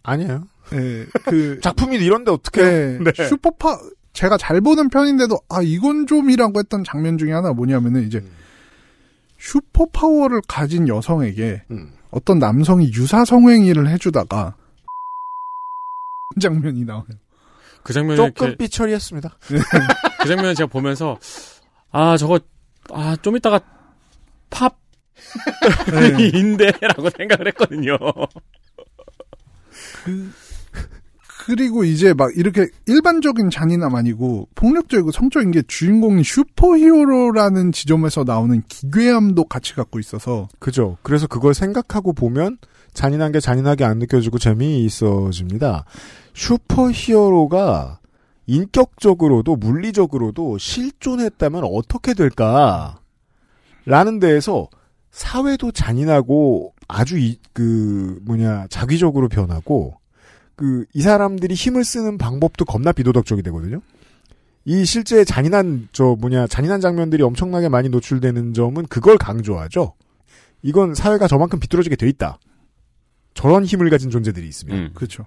[0.03, 0.43] 아니에요.
[0.74, 3.28] 예, 그 작품이 이런데 어떻게 네, 네.
[3.28, 3.80] 슈퍼파
[4.13, 8.24] 제가 잘 보는 편인데도 아 이건 좀이라고 했던 장면 중에 하나 뭐냐면은 이제
[9.42, 11.92] 슈퍼 파워를 가진 여성에게 음.
[12.12, 14.56] 어떤 남성이 유사 성행위를 해주다가
[16.39, 17.06] 장면이 나와요.
[17.84, 19.38] 그 장면에 조금 이렇게- 삐처리했습니다.
[19.42, 21.18] 그 장면을 제가 보면서
[21.92, 22.39] 아 저거
[22.92, 23.60] 아 좀 이따가
[24.52, 24.78] 팝
[25.92, 26.28] 네.
[26.38, 27.98] 인데라고 생각을 했거든요.
[30.04, 30.32] 그
[31.50, 39.46] 리고 이제 막 이렇게 일반적인 잔인함 아니고 폭력적이고 성적인 게 주인공이 슈퍼히어로라는 지점에서 나오는 기괴함도
[39.46, 40.98] 같이 갖고 있어서 그죠.
[41.02, 42.58] 그래서 그걸 생각하고 보면
[42.94, 45.86] 잔인한 게 잔인하게 안 느껴지고 재미있어집니다.
[46.34, 48.00] 슈퍼히어로가
[48.48, 53.00] 인격적으로도 물리적으로도 실존했다면 어떻게 될까?
[53.86, 54.68] 라는 데에서
[55.12, 60.01] 사회도 잔인하고 아주 이, 그 뭐냐 자기적으로 변하고
[60.62, 63.82] 그 이 사람들이 힘을 쓰는 방법도 겁나 비도덕적이 되거든요.
[64.64, 69.95] 이 실제 잔인한 저 뭐냐 잔인한 장면들이 엄청나게 많이 노출되는 점은 그걸 강조하죠.
[70.62, 72.38] 이건 사회가 저만큼 비뚤어지게 돼 있다.
[73.34, 74.78] 저런 힘을 가진 존재들이 있으면.
[74.78, 74.91] 음.
[74.93, 75.26] 그렇죠.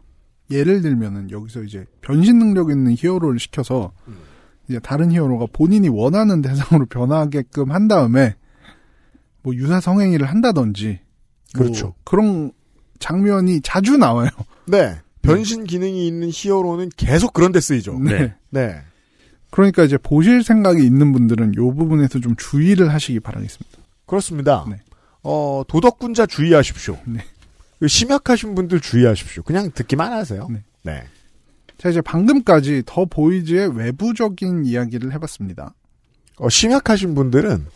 [0.51, 3.93] 예를 들면은 여기서 이제 변신 능력 있는 히어로를 시켜서
[4.69, 8.37] 이제 다른 히어로가 본인이 원하는 대상으로 변하게끔 한 다음에
[9.43, 11.01] 뭐 유사 성행위를 한다든지
[11.57, 11.95] 뭐 그렇죠.
[12.05, 12.53] 그런
[13.01, 14.29] 장면이 자주 나와요.
[14.67, 15.01] 네.
[15.25, 17.99] 변신 기능이 있는 히어로는 계속 그런 데 쓰이죠.
[17.99, 18.35] 네.
[18.51, 18.81] 네.
[19.51, 23.79] 그러니까 이제 보실 생각이 있는 분들은 이 부분에서 좀 주의를 하시기 바라겠습니다.
[24.07, 24.67] 그렇습니다.
[24.69, 24.77] 네.
[25.23, 26.99] 어, 도덕군자 주의하십시오.
[27.07, 27.21] 네.
[27.79, 29.43] 그 심약하신 분들 주의하십시오.
[29.43, 30.49] 그냥 듣기만 하세요.
[30.51, 30.63] 네.
[30.83, 31.05] 네.
[31.79, 35.75] 자 이제 방금까지 더 보이즈의 외부적인 이야기를 해봤습니다.
[36.39, 37.67] 어, 심약하신 분들은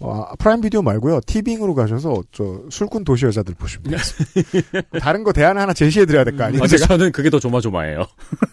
[0.00, 1.20] 어, 프라임 비디오 말고요.
[1.26, 4.98] 티빙으로 가셔서 저 술꾼 도시 여자들 보시면 되겠습니다.
[5.00, 6.62] 다른 거 대안 하나 제시해 드려야 될 거 아니에요?
[6.62, 8.04] 아, 근데 제가 저는 그게 더 조마조마해요.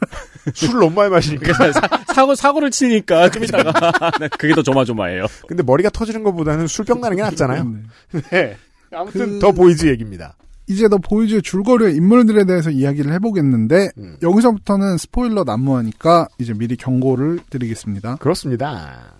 [0.54, 1.52] 술을 너무 많이 마시니까.
[1.54, 3.72] 그러니까 사, 사고 사고를 치니까 좀 이따가
[4.20, 5.26] 네, 그게 더 조마조마해요.
[5.48, 7.64] 근데 머리가 터지는 것보다는 술병 나는 게 낫잖아요.
[8.12, 8.22] 네.
[8.32, 8.58] 네.
[8.94, 10.36] 아무튼 그- 더 보이즈 얘기입니다.
[10.68, 14.16] 이제 더 보이즈의 줄거리의 인물들에 대해서 이야기를 해보겠는데 음.
[14.22, 18.16] 여기서부터는 스포일러 난무하니까 이제 미리 경고를 드리겠습니다.
[18.18, 19.16] 그렇습니다.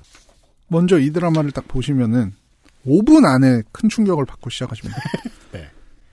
[0.72, 2.34] 먼저 이 드라마를 딱 보시면은
[2.88, 4.98] 5분 안에 큰 충격을 받고 시작하십니다.
[5.52, 5.68] 네.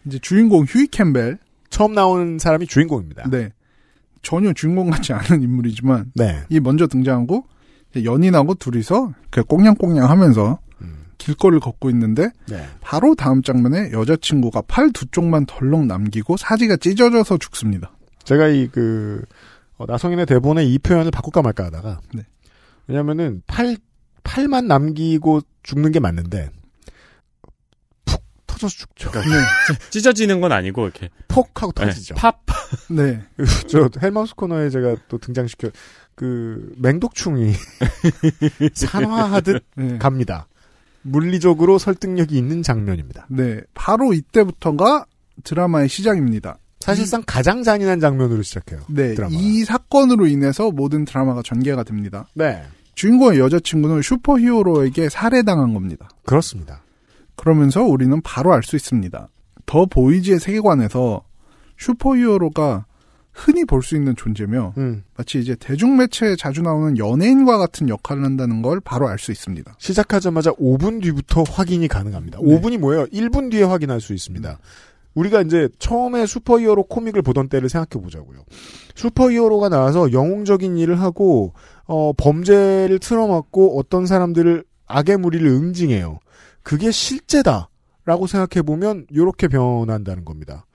[0.04, 1.38] 이제 주인공 휴이 캠벨,
[1.70, 3.30] 처음 나오는 사람이 주인공입니다.
[3.30, 3.52] 네
[4.20, 6.42] 전혀 주인공 같지 않은 인물이지만 네.
[6.48, 7.46] 이 먼저 등장하고
[8.04, 11.04] 연인하고 둘이서 그 꽁냥꽁냥 하면서 음.
[11.18, 12.66] 길거리를 걷고 있는데 네.
[12.80, 17.92] 바로 다음 장면에 여자친구가 팔 두 쪽만 덜렁 남기고 사지가 찢어져서 죽습니다.
[18.24, 19.22] 제가 이 그
[19.86, 22.22] 나성인의 대본에 이 표현을 바꿀까 말까 하다가 네.
[22.88, 23.76] 왜냐면은 팔
[24.24, 26.50] 팔만 남기고 죽는 게 맞는데
[28.04, 29.10] 푹 터져서 죽죠.
[29.12, 29.20] 네.
[29.90, 32.14] 찢어지는 건 아니고 이렇게 폭 하고 네, 터지죠.
[32.14, 32.40] 팝.
[32.90, 33.22] 네.
[33.68, 35.70] 저 헬마우스 코너에 제가 또 등장시켜
[36.14, 37.52] 그 맹독충이
[38.74, 39.98] 산화하듯 네.
[39.98, 40.48] 갑니다.
[41.02, 43.26] 물리적으로 설득력이 있는 장면입니다.
[43.30, 43.60] 네.
[43.74, 45.06] 바로 이때부터가
[45.44, 46.58] 드라마의 시작입니다.
[46.80, 48.80] 사실상 가장 잔인한 장면으로 시작해요.
[48.88, 49.14] 네.
[49.14, 49.30] 드라마.
[49.32, 52.26] 이 사건으로 인해서 모든 드라마가 전개가 됩니다.
[52.34, 52.62] 네.
[52.98, 56.08] 주인공의 여자친구는 슈퍼히어로에게 살해당한 겁니다.
[56.26, 56.82] 그렇습니다.
[57.36, 59.28] 그러면서 우리는 바로 알 수 있습니다.
[59.66, 61.22] 더 보이즈의 세계관에서
[61.78, 62.86] 슈퍼히어로가
[63.32, 65.04] 흔히 볼 수 있는 존재며 음.
[65.16, 69.76] 마치 이제 대중매체에 자주 나오는 연예인과 같은 역할을 한다는 걸 바로 알 수 있습니다.
[69.78, 72.40] 시작하자마자 5분 뒤부터 확인이 가능합니다.
[72.42, 72.44] 네.
[72.44, 73.06] 5분이 뭐예요?
[73.06, 74.58] 1분 뒤에 확인할 수 있습니다.
[75.18, 78.44] 우리가 이제 처음에 슈퍼히어로 코믹을 보던 때를 생각해 보자고요.
[78.94, 81.54] 슈퍼히어로가 나와서 영웅적인 일을 하고
[81.86, 86.20] 어, 범죄를 틀어막고 어떤 사람들을 악의 무리를 응징해요.
[86.62, 90.66] 그게 실제다라고 생각해 보면 이렇게 변한다는 겁니다.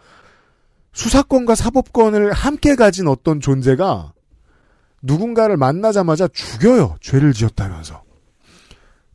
[0.91, 4.13] 수사권과 사법권을 함께 가진 어떤 존재가
[5.01, 6.97] 누군가를 만나자마자 죽여요.
[7.01, 8.03] 죄를 지었다면서.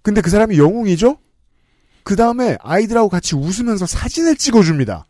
[0.02, 1.18] 근데 그 사람이 영웅이죠?
[2.02, 5.04] 그 다음에 아이들하고 같이 웃으면서 사진을 찍어줍니다.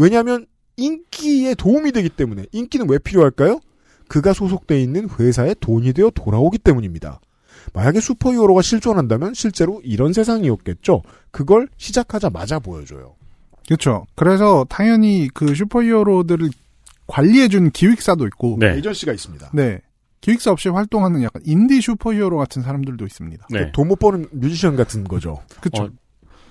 [0.00, 0.46] 왜냐하면
[0.78, 3.60] 인기에 도움이 되기 때문에 인기는 왜 필요할까요?
[4.08, 7.20] 그가 소속돼 있는 회사에 돈이 되어 돌아오기 때문입니다.
[7.74, 11.02] 만약에 슈퍼히어로가 실존한다면 실제로 이런 세상이었겠죠.
[11.30, 13.14] 그걸 시작하자마자 보여줘요.
[13.66, 14.06] 그렇죠.
[14.16, 16.48] 그래서 당연히 그 슈퍼히어로들을
[17.06, 18.74] 관리해준 기획사도 있고, 네.
[18.76, 19.50] 에이전시가 있습니다.
[19.52, 19.80] 네.
[20.22, 23.46] 기획사 없이 활동하는 약간 인디 슈퍼히어로 같은 사람들도 있습니다.
[23.50, 23.70] 네.
[23.72, 25.42] 돈못 버는 뮤지션 같은 거죠.
[25.60, 25.84] 그렇죠.
[25.84, 25.90] 어,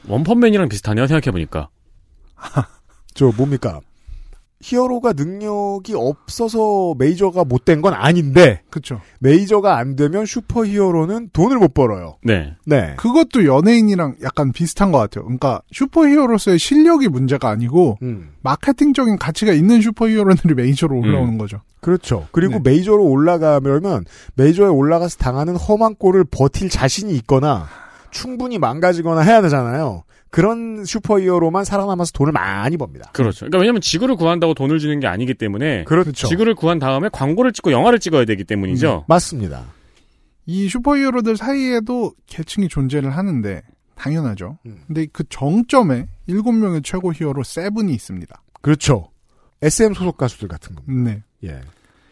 [0.07, 1.07] 원펀맨이랑 비슷하네요.
[1.07, 1.69] 생각해 보니까.
[3.19, 3.81] 저 뭡니까?
[4.61, 9.01] 히어로가 능력이 없어서 메이저가 못 된 건 아닌데 그렇죠.
[9.19, 12.15] 메이저가 안 되면 슈퍼 히어로는 돈을 못 벌어요.
[12.23, 12.55] 네.
[12.65, 12.93] 네.
[12.97, 15.25] 그것도 연예인이랑 약간 비슷한 것 같아요.
[15.25, 18.31] 그러니까 슈퍼 히어로서의 실력이 문제가 아니고 음.
[18.41, 21.37] 마케팅적인 가치가 있는 슈퍼 히어로들이 메이저로 올라오는 음.
[21.37, 21.59] 거죠.
[21.81, 22.27] 그렇죠.
[22.31, 22.71] 그리고 네.
[22.71, 24.05] 메이저로 올라가면
[24.35, 27.67] 메이저에 올라가서 당하는 험한 꼴을 버틸 자신이 있거나
[28.11, 30.03] 충분히 망가지거나 해야 되잖아요.
[30.29, 33.09] 그런 슈퍼히어로만 살아남아서 돈을 많이 법니다.
[33.13, 33.39] 그렇죠.
[33.39, 36.27] 그러니까 왜냐면 지구를 구한다고 돈을 주는 게 아니기 때문에 그렇죠.
[36.27, 39.05] 지구를 구한 다음에 광고를 찍고 영화를 찍어야 되기 때문이죠.
[39.07, 39.65] 맞습니다.
[40.45, 43.61] 이 슈퍼히어로들 사이에도 계층이 존재를 하는데
[43.95, 44.57] 당연하죠.
[44.65, 44.79] 음.
[44.87, 48.41] 근데 그 정점에 일곱 명의 최고 히어로 세븐이 있습니다.
[48.61, 49.11] 그렇죠.
[49.61, 51.11] SM 소속 가수들 같은 겁니다.
[51.11, 51.23] 네.
[51.49, 51.61] 예.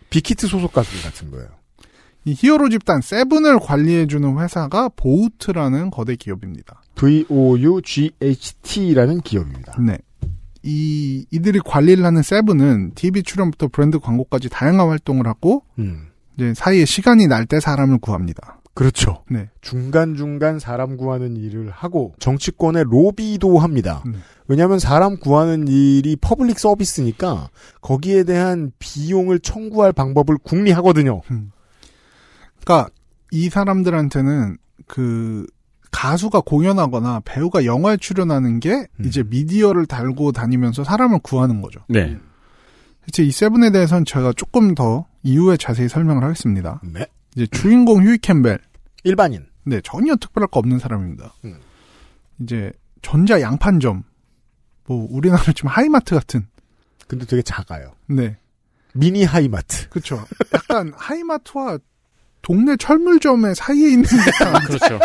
[0.09, 1.47] 빅히트 소속 가수들 같은 거예요.
[2.25, 6.81] 이 히어로 집단 세븐을 관리해주는 회사가 보우트라는 거대 기업입니다.
[6.97, 9.75] V-O-U-G-H-T라는 기업입니다.
[9.79, 9.97] 네.
[10.63, 16.07] 이, 이들이 관리를 하는 세븐은 TV 출연부터 브랜드 광고까지 다양한 활동을 하고, 음.
[16.35, 18.59] 이제 사이에 시간이 날 때 사람을 구합니다.
[18.73, 19.23] 그렇죠.
[19.29, 19.49] 네.
[19.61, 24.03] 중간중간 사람 구하는 일을 하고 정치권의 로비도 합니다.
[24.05, 24.21] 음.
[24.47, 27.49] 왜냐하면 사람 구하는 일이 public service니까
[27.81, 31.21] 거기에 대한 비용을 청구할 방법을 궁리하거든요.
[32.63, 32.89] 그러니까
[33.31, 35.47] 이 사람들한테는 그
[35.91, 41.79] 가수가 공연하거나 배우가 영화에 출연하는 게 이제 미디어를 달고 다니면서 사람을 구하는 거죠.
[41.87, 42.17] 네.
[43.07, 46.81] 이제 이 세븐에 대해서는 제가 조금 더 이후에 자세히 설명을 하겠습니다.
[46.83, 47.05] 네.
[47.35, 48.59] 이제 주인공 휴이 캠벨
[49.03, 49.45] 일반인.
[49.63, 51.33] 네, 전혀 특별할 거 없는 사람입니다.
[51.45, 51.59] 음.
[52.41, 52.71] 이제
[53.01, 54.03] 전자 양판점,
[54.87, 56.47] 뭐 우리나라 지금 하이마트 같은.
[57.07, 57.91] 근데 되게 작아요.
[58.07, 58.37] 네,
[58.93, 59.87] 미니 하이마트.
[59.89, 60.23] 그렇죠.
[60.53, 61.79] 약간 하이마트와
[62.41, 64.99] 동네 철물점의 사이에 있는 듯한 그렇죠.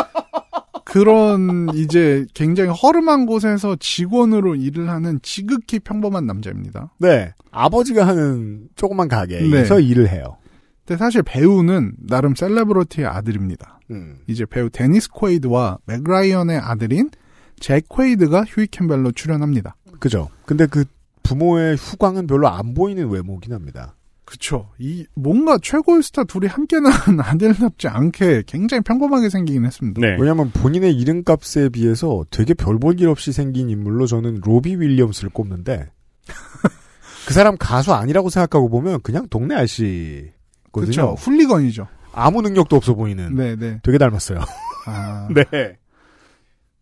[0.92, 6.92] 그런 이제 굉장히 허름한 곳에서 직원으로 일을 하는 지극히 평범한 남자입니다.
[6.98, 7.32] 네.
[7.50, 9.82] 아버지가 하는 조그만 가게에서 네.
[9.82, 10.36] 일을 해요.
[10.84, 13.80] 근데 사실 배우는 나름 celebrity의 아들입니다.
[13.90, 14.18] 음.
[14.26, 17.08] 이제 배우 데니스 퀘이드와 맥라이언의 아들인
[17.58, 19.76] 잭 퀘이드가 휴이 캠벨로 출연합니다.
[19.98, 20.28] 그죠.
[20.44, 20.84] 근데 그
[21.22, 23.94] 부모의 후광은 별로 안 보이는 외모긴 합니다.
[24.32, 24.70] 그쵸.
[24.78, 30.00] 이, 뭔가 최고의 스타 둘이 함께 나온 아들답지 않게 굉장히 평범하게 생기긴 했습니다.
[30.00, 30.16] 네.
[30.18, 35.90] 왜냐면 본인의 이름값에 비해서 되게 별 볼 일 없이 생긴 인물로 저는 로비 윌리엄스를 꼽는데
[37.28, 40.32] 그 사람 가수 아니라고 생각하고 보면 그냥 동네 아저씨거든요.
[40.72, 41.14] 그쵸.
[41.18, 41.86] 훌리건이죠.
[42.14, 43.34] 아무 능력도 없어 보이는.
[43.34, 43.80] 네네.
[43.82, 44.40] 되게 닮았어요.
[44.86, 45.28] 아.
[45.34, 45.76] 네.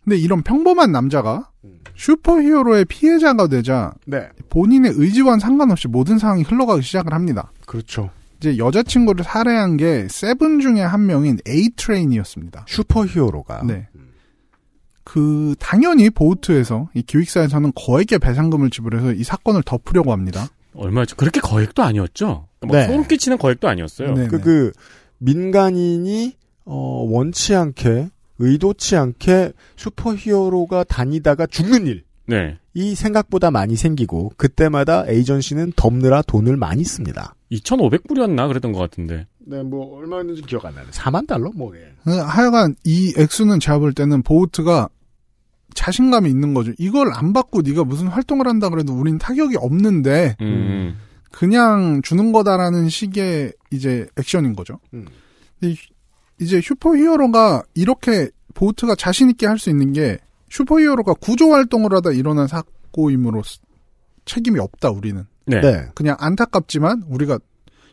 [0.04, 1.50] 근데 이런 평범한 남자가
[1.96, 4.28] 슈퍼히어로의 피해자가 되자 네.
[4.48, 7.52] 본인의 의지와는 상관없이 모든 상황이 흘러가기 시작을 합니다.
[7.66, 8.10] 그렇죠.
[8.38, 12.64] 이제 여자친구를 살해한 게 세븐 중에 한 명인 에이트레인이었습니다.
[12.66, 13.62] 슈퍼히어로가.
[13.64, 13.88] 네.
[15.04, 20.48] 그 당연히 보우트에서 이 기획사에서는 거액의 배상금을 지불해서 이 사건을 덮으려고 합니다.
[20.74, 21.16] 얼마였죠?
[21.16, 22.46] 그렇게 거액도 아니었죠?
[22.60, 22.86] 뭐 네.
[22.86, 24.14] 소름 끼치는 거액도 아니었어요.
[24.14, 24.28] 네.
[24.28, 24.72] 그, 그,
[25.18, 26.34] 민간인이,
[26.64, 28.08] 어, 원치 않게,
[28.40, 32.04] 의도치 않게 슈퍼히어로가 다니다가 죽는 일.
[32.26, 32.58] 네.
[32.74, 37.34] 이 생각보다 많이 생기고, 그때마다 에이전시는 덮느라 돈을 많이 씁니다.
[37.50, 39.26] 2,500불이었나 그랬던 것 같은데.
[39.38, 40.90] 네, 뭐, 얼마였는지 기억 안 나네.
[40.90, 41.50] 4만 달러?
[41.54, 41.92] 뭐, 예.
[42.04, 44.88] 그 하여간 이 액수는 제가 볼 때는 보우트가
[45.74, 46.72] 자신감이 있는 거죠.
[46.78, 50.96] 이걸 안 받고 네가 무슨 활동을 한다 그래도 우린 타격이 없는데 음.
[51.30, 54.78] 그냥 주는 거다라는 식의 이제 액션인 거죠.
[54.94, 55.06] 음.
[56.40, 60.18] 이제 슈퍼히어로가 이렇게 보우트가 자신 있게 할 수 있는 게
[60.48, 63.42] 슈퍼히어로가 구조 활동을 하다 일어난 사고임으로
[64.24, 65.24] 책임이 없다 우리는.
[65.46, 65.60] 네.
[65.60, 65.86] 네.
[65.94, 67.38] 그냥 안타깝지만 우리가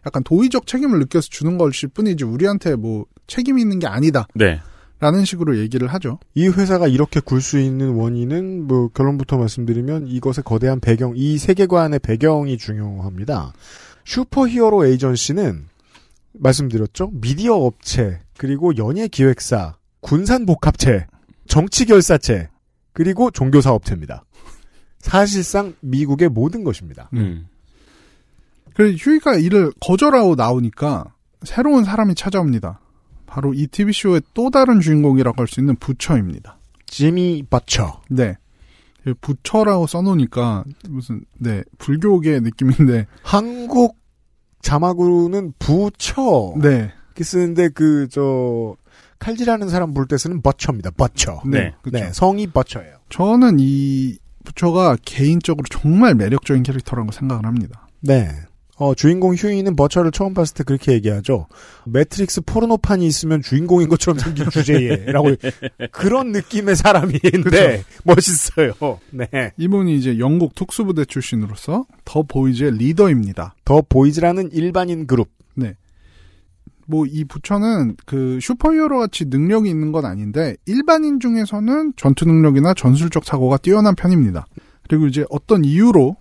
[0.05, 4.27] 약간 도의적 책임을 느껴서 주는 것일 뿐이지 우리한테 뭐 책임이 있는 게 아니다.
[4.33, 4.59] 네.
[4.99, 6.17] 라는 식으로 얘기를 하죠.
[6.33, 11.99] 이 회사가 이렇게 굴 수 있는 원인은 뭐 결론부터 말씀드리면 이것의 거대한 배경, 이 세계관의
[11.99, 13.53] 배경이 중요합니다.
[14.05, 15.65] 슈퍼히어로 에이전시는
[16.39, 17.11] 말씀드렸죠.
[17.13, 21.07] 미디어 업체, 그리고 연예 기획사, 군산 복합체,
[21.47, 22.49] 정치 결사체,
[22.93, 24.23] 그리고 종교 사업체입니다.
[24.99, 27.09] 사실상 미국의 모든 것입니다.
[27.13, 27.47] 음.
[28.73, 31.13] 그래서 휴이가 이를 거절하고 나오니까
[31.43, 32.79] 새로운 사람이 찾아옵니다.
[33.25, 36.57] 바로 이 TV쇼의 또 다른 주인공이라고 할 수 있는 부처입니다.
[36.85, 38.01] 지미 버처.
[38.09, 38.37] 네.
[39.21, 43.97] 부처라고 써놓으니까 무슨 네 불교계 느낌인데 한국
[44.61, 46.53] 자막으로는 부처.
[46.61, 46.91] 네.
[47.07, 48.75] 이렇게 쓰는데 그 저
[49.19, 50.91] 칼질하는 사람 볼 때 쓰는 버처입니다.
[50.91, 51.41] 버처.
[51.45, 51.97] 네, 그쵸.
[51.97, 52.97] 네, 성이 버처예요.
[53.09, 57.87] 저는 이 부처가 개인적으로 정말 매력적인 캐릭터라고 생각을 합니다.
[57.99, 58.29] 네.
[58.77, 61.47] 어, 주인공 휴이는 버처를 처음 봤을 때 그렇게 얘기하죠.
[61.85, 65.31] 매트릭스 포르노판이 있으면 주인공인 것처럼 생긴 주제에라고
[65.91, 68.73] 그런 느낌의 사람인데 멋있어요.
[69.11, 69.27] 네.
[69.57, 73.55] 이분이 이제 영국 특수부대 출신으로서 더 보이즈의 리더입니다.
[73.65, 75.29] 더 보이즈라는 일반인 그룹.
[75.55, 75.75] 네.
[76.85, 83.25] 뭐 이 부처는 그 슈퍼히어로 같이 능력이 있는 건 아닌데 일반인 중에서는 전투 능력이나 전술적
[83.25, 84.45] 사고가 뛰어난 편입니다.
[84.87, 86.15] 그리고 이제 어떤 이유로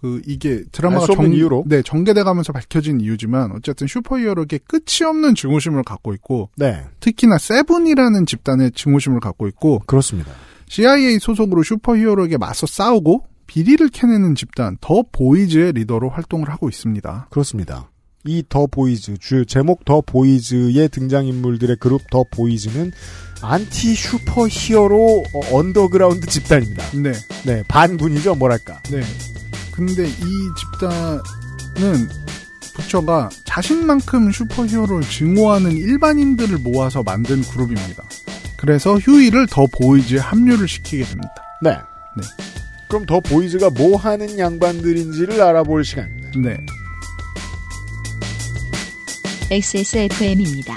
[0.00, 1.64] 그 이게 드라마가 없는 이유로?
[1.66, 6.84] 네 전개돼 가면서 밝혀진 이유지만 어쨌든 슈퍼히어로에게 끝이 없는 증오심을 갖고 있고 네.
[7.00, 10.30] 특히나 세븐이라는 집단의 증오심을 갖고 있고 그렇습니다.
[10.68, 17.28] CIA 소속으로 슈퍼히어로에게 맞서 싸우고 비리를 캐내는 집단 더 보이즈의 리더로 활동을 하고 있습니다.
[17.30, 17.90] 그렇습니다.
[18.26, 22.92] 이 더 보이즈, 주 제목 더 보이즈의 등장 인물들의 그룹 더 보이즈는
[23.40, 26.84] 안티 슈퍼히어로 어, 언더그라운드 집단입니다.
[27.02, 27.12] 네.
[27.46, 28.82] 네, 반군이죠, 뭐랄까.
[28.90, 29.00] 네.
[29.78, 32.08] 근데 이 집단은
[32.74, 38.02] 부처가 자신만큼 슈퍼히어로를 증오하는 일반인들을 모아서 만든 그룹입니다.
[38.56, 41.32] 그래서 휴이를 더 보이즈에 합류를 시키게 됩니다.
[41.62, 41.70] 네.
[41.70, 42.22] 네.
[42.88, 46.30] 그럼 더 보이즈가 뭐 하는 양반들인지를 알아볼 시간입니다.
[46.40, 46.56] 네.
[49.52, 50.76] XSFM입니다.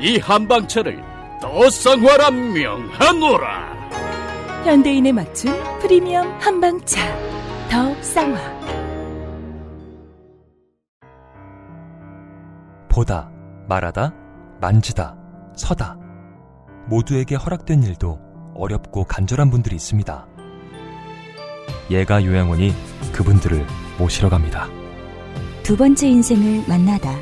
[0.00, 1.02] 이 한방차를
[1.40, 3.78] 더 쌍화라 명하노라.
[4.64, 7.00] 현대인에 맞춘 프리미엄 한방차
[7.70, 8.58] 더 쌍화
[12.88, 13.30] 보다,
[13.68, 14.12] 말하다,
[14.60, 15.16] 만지다,
[15.56, 15.96] 서다.
[16.86, 18.18] 모두에게 허락된 일도
[18.54, 20.26] 어렵고 간절한 분들이 있습니다.
[21.90, 22.72] 예가 요양원이
[23.12, 23.64] 그분들을
[23.98, 24.68] 모시러 갑니다.
[25.62, 27.14] 두 번째 인생을 만나다.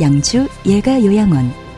[0.00, 1.69] 양주 예가 요양원.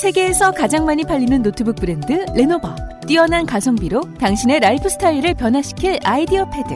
[0.00, 2.74] 세계에서 가장 많이 팔리는 노트북 브랜드 레노버.
[3.06, 6.74] 뛰어난 가성비로 당신의 라이프 스타일을 변화시킬 아이디어 패드.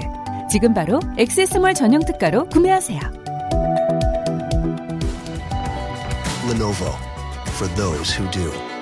[0.51, 3.01] 지금 바로 액세스몰 전용 특가로 구매하세요.
[6.51, 6.93] Lenovo
[7.57, 8.74] for those who do.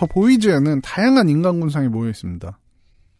[0.00, 2.58] 더 보이즈에는 다양한 인간 군상이 모여 있습니다.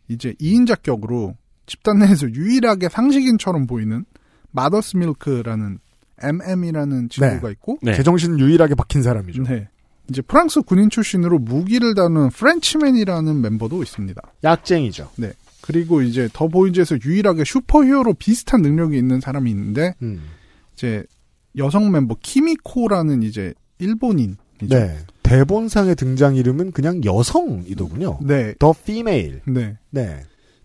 [0.08, 4.06] 이제 2인자 격으로 집단 내에서 유일하게 상식인처럼 보이는
[4.50, 5.78] 마더스 밀크라는
[6.22, 7.52] MM이라는 친구가 네.
[7.52, 7.94] 있고 네.
[7.94, 9.42] 제정신 유일하게 박힌 사람이죠.
[9.42, 9.68] 네.
[10.08, 14.22] 이제 프랑스 군인 출신으로 무기를 다루는 프렌치맨이라는 멤버도 있습니다.
[14.42, 15.10] 약쟁이죠.
[15.16, 15.34] 네.
[15.60, 20.22] 그리고 이제 더 보이즈에서 유일하게 슈퍼히어로 비슷한 능력이 있는 사람이 있는데 음.
[20.72, 21.04] 이제
[21.58, 24.38] 여성 멤버 키미코라는 이제 일본인이죠.
[24.70, 24.96] 네.
[25.30, 28.18] 대본상의 등장 이름은 그냥 여성이더군요.
[28.22, 28.52] 네.
[28.58, 29.42] The Female.
[29.46, 29.76] 네.
[29.90, 30.22] 네.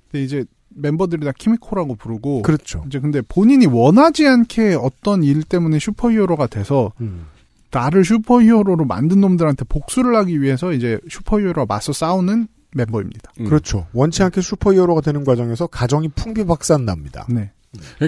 [0.10, 2.84] 근데 이제 멤버들이 다 키미코라고 부르고 그렇죠.
[2.88, 7.28] 이제 근데 본인이 원하지 않게 어떤 일 때문에 슈퍼히어로가 돼서 음.
[7.70, 13.34] 나를 슈퍼히어로로 만든 놈들한테 복수를 하기 위해서 이제 슈퍼히어로와 맞서 싸우는 멤버입니다.
[13.42, 13.46] 음.
[13.46, 13.86] 그렇죠.
[13.94, 17.28] 원치 않게 슈퍼히어로가 되는 과정에서 가정이 풍비박산 납니다.
[17.30, 17.52] 네.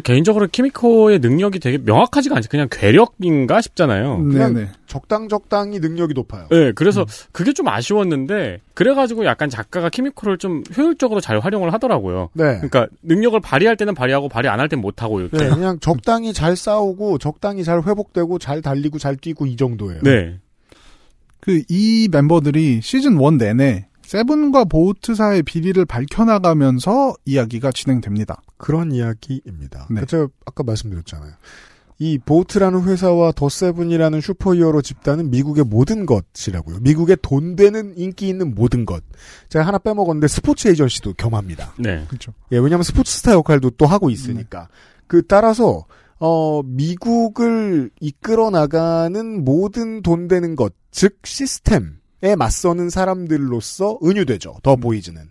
[0.03, 4.17] 개인적으로 키미코의 능력이 되게 명확하지가 않지 그냥 괴력인가 싶잖아요.
[4.17, 4.69] 그냥 네네.
[4.87, 6.47] 적당 적당히 능력이 높아요.
[6.49, 12.29] 네, 그래서 그게 좀 아쉬웠는데 그래가지고 약간 작가가 키미코를 좀 효율적으로 잘 활용을 하더라고요.
[12.33, 12.43] 네.
[12.55, 15.37] 그러니까 능력을 발휘할 때는 발휘하고 발휘 안할땐 못하고 이렇게.
[15.37, 20.01] 네, 그냥 적당히 잘 싸우고 적당히 잘 회복되고 잘 달리고 잘 뛰고 이 정도예요.
[20.03, 20.39] 네.
[21.47, 28.41] 그 이 멤버들이 시즌 1 내내 세븐과 보우트사의 비리를 밝혀나가면서 이야기가 진행됩니다.
[28.55, 29.87] 그런 이야기입니다.
[29.91, 30.05] 네.
[30.05, 31.33] 제가 아까 말씀드렸잖아요.
[31.99, 36.79] 이 보우트라는 회사와 더 세븐이라는 슈퍼히어로 집단은 미국의 모든 것이라고요.
[36.79, 39.03] 미국의 돈 되는 인기 있는 모든 것.
[39.49, 41.73] 제가 하나 빼먹었는데 스포츠 에이전시도 겸합니다.
[41.77, 42.05] 네.
[42.07, 42.31] 그렇죠.
[42.53, 44.69] 예, 왜냐하면 스포츠 스타 역할도 또 하고 있으니까.
[45.07, 45.85] 그 따라서
[46.19, 54.57] 어 미국을 이끌어 나가는 모든 돈 되는 것, 즉 시스템 에 맞서는 사람들로서 은유되죠.
[54.63, 55.21] 더 보이즈는.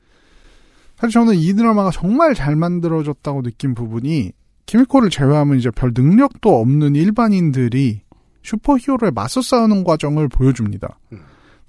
[0.96, 4.32] 사실 저는 이 드라마가 정말 잘 만들어졌다고 느낀 부분이
[4.66, 8.02] 키미코를 제외하면 이제 별 능력도 없는 일반인들이
[8.42, 10.98] 슈퍼히어로에 맞서 싸우는 과정을 보여줍니다.
[11.12, 11.20] 음.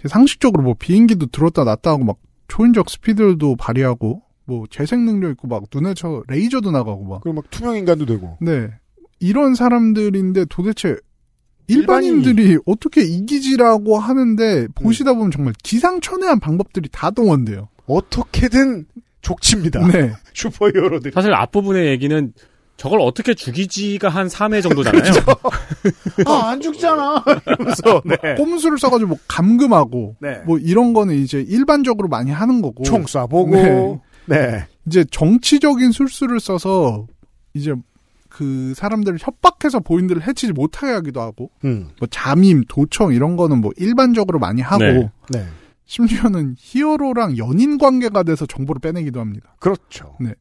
[0.05, 5.63] 상식적으로 뭐 비행기도 들었다 놨다 하고 막 초인적 스피드도 발휘하고 뭐 재생 능력 있고 막
[5.74, 8.38] 눈에 저 레이저도 나가고 막 그리고 막 투명 인간도 되고.
[8.39, 8.70] 네.
[9.20, 10.95] 이런 사람들인데 도대체
[11.68, 17.70] 일반인들이 어떻게 이기지라고 하는데 보시다 보면 정말 기상천외한 방법들이 다 동원돼요.
[17.88, 18.86] 어떻게든
[19.22, 19.88] 족칩니다.
[19.88, 20.13] 네.
[20.34, 21.13] 슈퍼히어로들이.
[21.13, 22.34] 사실 앞부분의 얘기는
[22.78, 25.11] 저걸 어떻게 죽이지가 한 3회 정도잖아요.
[26.28, 27.26] 아, 안 죽잖아.
[27.47, 28.36] 이러면서, 네.
[28.36, 30.41] 꼼수를 써가지고 뭐 감금하고 네.
[30.45, 33.99] 뭐 이런 거는 이제 일반적으로 많이 하는 거고 총 쏴보고.
[34.28, 34.38] 네.
[34.38, 34.65] 네.
[34.86, 37.07] 이제 정치적인 술수를 써서
[37.53, 37.74] 이제
[38.38, 41.90] 그 사람들을 협박해서 본인들을 해치지 못하게 하기도 하고 음.
[41.98, 45.10] 뭐 잠임, 도청 이런 거는 뭐 일반적으로 많이 하고 네.
[45.32, 45.48] 네.
[45.86, 49.56] 심지어는 히어로랑 연인 관계가 돼서 정보를 빼내기도 합니다.
[49.58, 50.16] 그렇죠.
[50.20, 50.36] 네.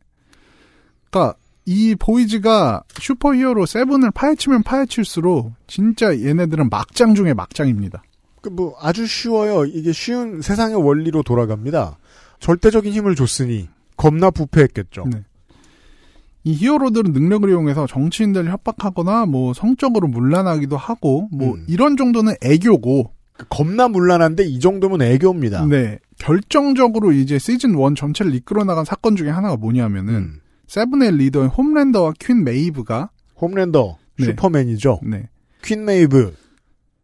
[1.10, 8.02] 그러니까 이 보이즈가 슈퍼히어로 세븐을 파헤치면 파헤칠수록 진짜 얘네들은 막장 중에 막장입니다.
[8.42, 9.64] 그 뭐 아주 쉬워요.
[9.64, 11.96] 이게 쉬운 세상의 원리로 돌아갑니다.
[12.40, 15.04] 절대적인 힘을 줬으니 겁나 부패했겠죠.
[15.10, 15.24] 네.
[16.46, 23.10] 이 히어로들은 능력을 이용해서 정치인들을 협박하거나 뭐 성적으로 문란하기도 하고 뭐 이런 정도는 애교고
[23.50, 25.66] 겁나 문란한데 이 정도면 애교입니다.
[25.66, 25.98] 네.
[26.20, 30.40] 결정적으로 이제 시즌 1 전체를 이끌어 나간 사건 중에 하나가 뭐냐면은 음.
[30.68, 34.26] 세븐의 리더인 홈랜더와 퀸 메이브가 홈랜더 네.
[34.26, 35.00] 슈퍼맨이죠.
[35.02, 35.28] 네.
[35.64, 36.32] 퀸 메이브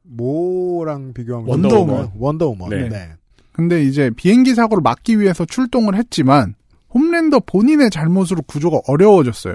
[0.05, 2.13] 뭐랑 비교하면 원더우먼.
[2.17, 2.71] 원더우먼.
[2.71, 2.89] 네.
[2.89, 3.09] 네.
[3.51, 6.55] 근데 이제 비행기 사고를 막기 위해서 출동을 했지만
[6.95, 9.55] 홈랜더 본인의 잘못으로 구조가 어려워졌어요.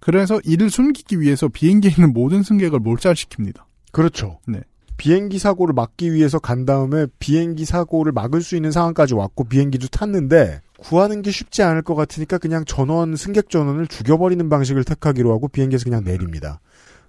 [0.00, 3.62] 그래서 이를 숨기기 위해서 비행기에 있는 모든 승객을 몰살시킵니다.
[3.92, 4.38] 그렇죠.
[4.46, 4.60] 네.
[4.96, 10.60] 비행기 사고를 막기 위해서 간 다음에 비행기 사고를 막을 수 있는 상황까지 왔고 비행기도 탔는데
[10.78, 15.84] 구하는 게 쉽지 않을 것 같으니까 그냥 전원 승객 전원을 죽여버리는 방식을 택하기로 하고 비행기에서
[15.84, 16.60] 그냥 내립니다.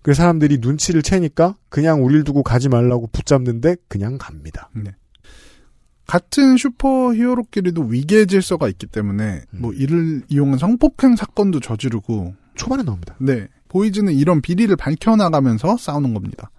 [0.02, 4.70] 그래서 사람들이 눈치를 채니까 그냥 우릴 두고 가지 말라고 붙잡는데 그냥 갑니다.
[4.74, 4.92] 네.
[6.12, 9.62] 같은 슈퍼 히어로끼리도 위계 질서가 있기 때문에 음.
[9.62, 13.16] 뭐 이를 이용한 성폭행 사건도 저지르고 초반에 나옵니다.
[13.18, 13.48] 네.
[13.70, 16.52] 보이즈는 이런 비리를 밝혀나가면서 싸우는 겁니다.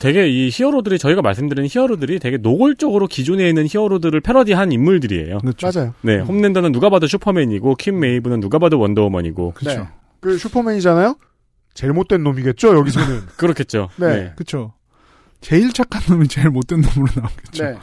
[0.00, 5.38] 되게 이 히어로들이 저희가 말씀드린 히어로들이 되게 노골적으로 기존에 있는 히어로들을 패러디한 인물들이에요.
[5.62, 5.94] 맞아요.
[6.02, 9.54] 네, 홈랜더는 누가 봐도 슈퍼맨이고 퀸 메이브는 누가 봐도 원더우먼이고.
[9.64, 9.86] 네.
[10.18, 11.16] 그 슈퍼맨이잖아요?
[11.74, 13.26] 제일 못된 놈이겠죠, 여기서는.
[13.38, 13.90] 그렇겠죠.
[13.94, 14.32] 네.
[14.34, 14.72] 그렇죠.
[15.40, 17.64] 제일 착한 놈이 제일 못된 놈으로 나오겠죠.
[17.64, 17.78] 네.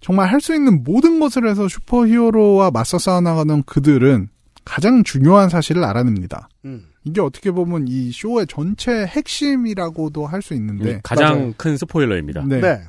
[0.00, 4.28] 정말 할 수 있는 모든 것을 해서 슈퍼히어로와 맞서 싸워나가는 그들은
[4.64, 6.48] 가장 중요한 사실을 알아냅니다.
[6.64, 6.86] 음.
[7.04, 12.44] 이게 어떻게 보면 이 쇼의 전체 핵심이라고도 할 수 있는데 음, 가장 큰 스포일러입니다.
[12.46, 12.80] 네.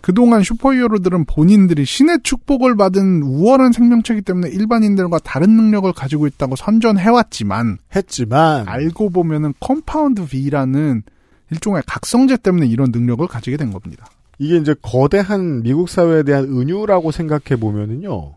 [0.00, 7.78] 그동안 슈퍼히어로들은 본인들이 신의 축복을 받은 우월한 생명체이기 때문에 일반인들과 다른 능력을 가지고 있다고 선전해왔지만
[7.94, 11.02] 했지만 알고 보면은 Compound V라는
[11.50, 14.06] 일종의 각성제 때문에 이런 능력을 가지게 된 겁니다.
[14.38, 18.34] 이게 이제 거대한 미국 사회에 대한 은유라고 생각해 보면은요.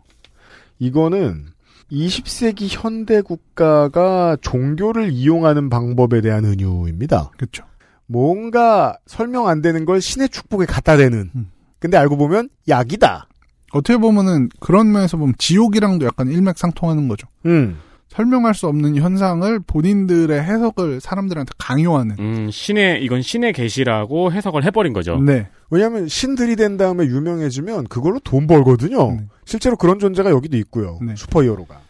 [0.78, 1.46] 이거는
[1.92, 7.30] 20세기 현대 국가가 종교를 이용하는 방법에 대한 은유입니다.
[7.36, 7.64] 그렇죠.
[8.06, 11.30] 뭔가 설명 안 되는 걸 신의 축복에 갖다 대는.
[11.78, 13.28] 근데 알고 보면 약이다.
[13.72, 17.28] 어떻게 보면은 그런 면에서 보면 지옥이랑도 약간 일맥상통하는 거죠.
[17.46, 17.78] 음.
[18.10, 22.16] 설명할 수 없는 현상을 본인들의 해석을 사람들한테 강요하는.
[22.18, 25.18] 음, 신의 이건 신의 계시라고 해석을 해버린 거죠.
[25.18, 25.48] 네.
[25.70, 29.12] 왜냐하면 신들이 된 다음에 유명해지면 그걸로 돈 벌거든요.
[29.12, 29.26] 네.
[29.44, 30.98] 실제로 그런 존재가 여기도 있고요.
[31.16, 31.80] 슈퍼히어로가.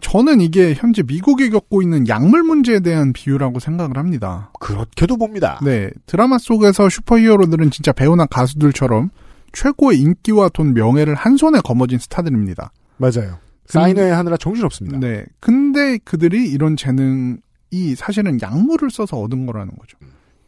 [0.00, 4.52] 저는 이게 현재 미국이 겪고 있는 약물 문제에 대한 비유라고 생각을 합니다.
[4.60, 5.58] 그렇게도 봅니다.
[5.64, 5.90] 네.
[6.06, 9.10] 드라마 속에서 슈퍼히어로들은 진짜 배우나 가수들처럼
[9.52, 12.70] 최고의 인기와 돈, 명예를 한 손에 거머쥔 스타들입니다.
[12.98, 13.38] 맞아요.
[13.70, 14.98] 사인회 하느라 정신없습니다.
[14.98, 15.24] 네.
[15.40, 19.98] 근데 그들이 이런 재능이 사실은 약물을 써서 얻은 거라는 거죠.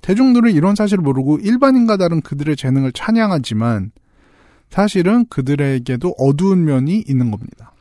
[0.01, 3.93] 대중들은 이런 사실을 모르고 일반인과 다른 그들의 재능을 찬양하지만
[4.71, 7.73] 사실은 그들에게도 어두운 면이 있는 겁니다.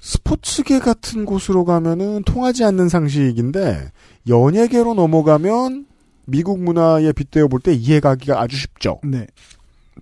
[0.00, 3.90] 스포츠계 같은 곳으로 가면은 통하지 않는 상식인데
[4.28, 5.86] 연예계로 넘어가면
[6.26, 8.98] 미국 문화에 빗대어 볼 때 이해가기가 아주 쉽죠.
[9.04, 9.26] 네.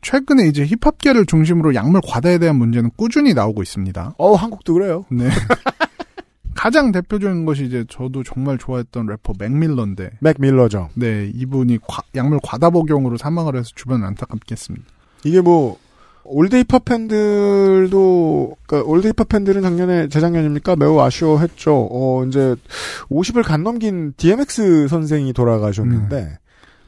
[0.02, 4.14] 최근에 이제 힙합계를 중심으로 약물 과다에 대한 문제는 꾸준히 나오고 있습니다.
[4.18, 5.04] 어, 한국도 그래요.
[5.10, 5.28] 네.
[6.54, 10.10] 가장 대표적인 것이 이제 저도 정말 좋아했던 래퍼 맥 밀러인데.
[10.20, 10.88] 맥 밀러죠.
[10.94, 14.86] 네, 이분이 과- 약물 과다 복용으로 사망을 해서 주변을 안타깝게 했습니다.
[15.24, 15.78] 이게 뭐
[16.24, 21.88] old 힙합 팬들도 그러니까 old 힙합 팬들은 작년에 재작년입니까 매우 아쉬워했죠.
[21.90, 22.54] 어 이제
[23.10, 26.38] 50을 간 넘긴 DMX 선생이 돌아가셨는데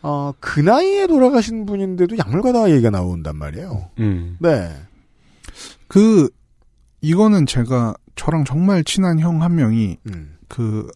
[0.02, 3.90] 어, 그 나이에 돌아가신 분인데도 약물 과다 얘기가 나온단 말이에요.
[3.98, 4.36] 음.
[4.40, 4.70] 네.
[5.88, 6.28] 그
[7.00, 10.36] 이거는 제가 저랑 정말 친한 형 한 명이 음.
[10.48, 10.88] 그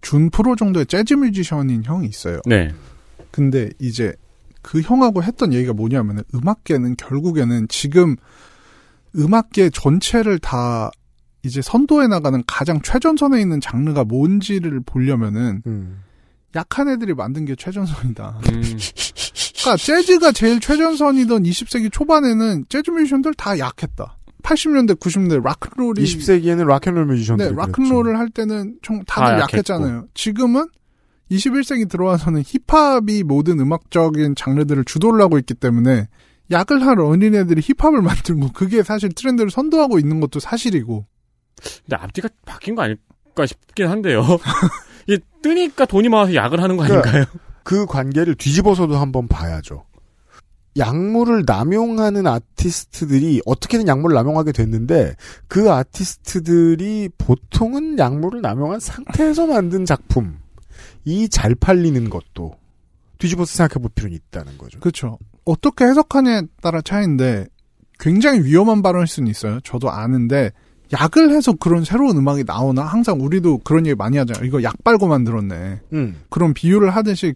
[0.00, 2.40] 준 프로 정도의 재즈 뮤지션인 형이 있어요.
[2.46, 2.72] 네.
[3.30, 4.14] 근데 이제
[4.62, 8.16] 그 형하고 했던 얘기가 뭐냐면은 음악계는 결국에는 지금
[9.16, 10.90] 음악계 전체를 다
[11.42, 16.02] 이제 선도해 나가는 가장 최전선에 있는 장르가 뭔지를 보려면은 음.
[16.54, 18.40] 약한 애들이 만든 게 최전선이다.
[18.42, 24.16] 그러니까 재즈가 제일 최전선이던 20세기 초반에는 재즈 뮤지션들 다 약했다.
[24.42, 30.06] 80년대, 90년대 락앤롤이 20세기에는 락앤롤 뮤지션들이 네, 락앤롤을 할 때는 좀 다들 다 약했잖아요.
[30.14, 30.66] 지금은
[31.30, 36.08] 21세기 들어와서는 힙합이 모든 음악적인 장르들을 주도를 하고 있기 때문에
[36.50, 41.04] 약을 할 어린애들이 힙합을 만들고 그게 사실 트렌드를 선도하고 있는 것도 사실이고
[41.84, 44.22] 근데 앞뒤가 바뀐 거 아닐까 싶긴 한데요.
[45.08, 47.24] 이게 뜨니까 돈이 많아서 약을 하는 거 아닌가요?
[47.64, 49.84] 그 관계를 뒤집어서도 한번 봐야죠.
[50.76, 55.16] 약물을 남용하는 아티스트들이 어떻게든 약물을 남용하게 됐는데
[55.48, 62.54] 그 아티스트들이 보통은 약물을 남용한 상태에서 만든 작품이 잘 팔리는 것도
[63.18, 64.78] 뒤집어서 생각해 볼 필요는 있다는 거죠.
[64.78, 65.18] 그렇죠.
[65.44, 67.46] 어떻게 해석하냐에 따라 차이인데
[67.98, 69.58] 굉장히 위험한 발언일 수는 있어요.
[69.60, 70.52] 저도 아는데
[70.92, 74.44] 약을 해서 그런 새로운 음악이 나오나 항상 우리도 그런 얘기 많이 하잖아요.
[74.44, 75.80] 이거 약 빨고 만들었네.
[75.92, 76.16] 음.
[76.30, 77.34] 그런 비유를 하듯이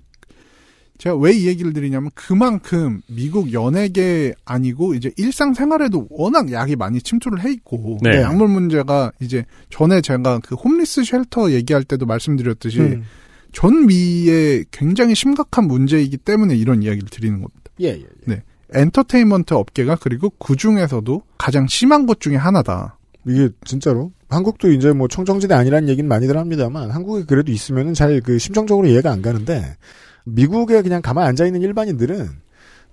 [0.99, 7.43] 제가 왜 이 얘기를 드리냐면 그만큼 미국 연예계 아니고 이제 일상생활에도 워낙 약이 많이 침투를
[7.43, 8.23] 해 있고 네.
[8.23, 13.05] 약물 문제가 이제 전에 제가 그 홈리스 쉘터 얘기할 때도 말씀드렸듯이 음.
[13.53, 17.71] 전 미의 굉장히 심각한 문제이기 때문에 이런 이야기를 드리는 겁니다.
[17.81, 18.07] 예, 예.
[18.25, 18.43] 네.
[18.73, 22.97] 엔터테인먼트 업계가 그리고 그 중에서도 가장 심한 것 중에 하나다.
[23.27, 28.39] 이게 진짜로 한국도 이제 뭐 청정지대 아니라는 얘기는 많이들 합니다만 한국에 그래도 있으면은 잘 그
[28.39, 29.77] 심정적으로 이해가 안 가는데
[30.25, 32.29] 미국에 그냥 가만히 앉아 있는 일반인들은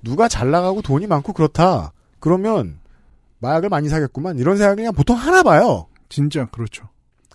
[0.03, 2.79] 누가 잘 나가고 돈이 많고 그렇다 그러면
[3.39, 5.87] 마약을 많이 사겠구만 이런 생각을 그냥 보통 하나 봐요.
[6.09, 6.87] 진짜 그렇죠.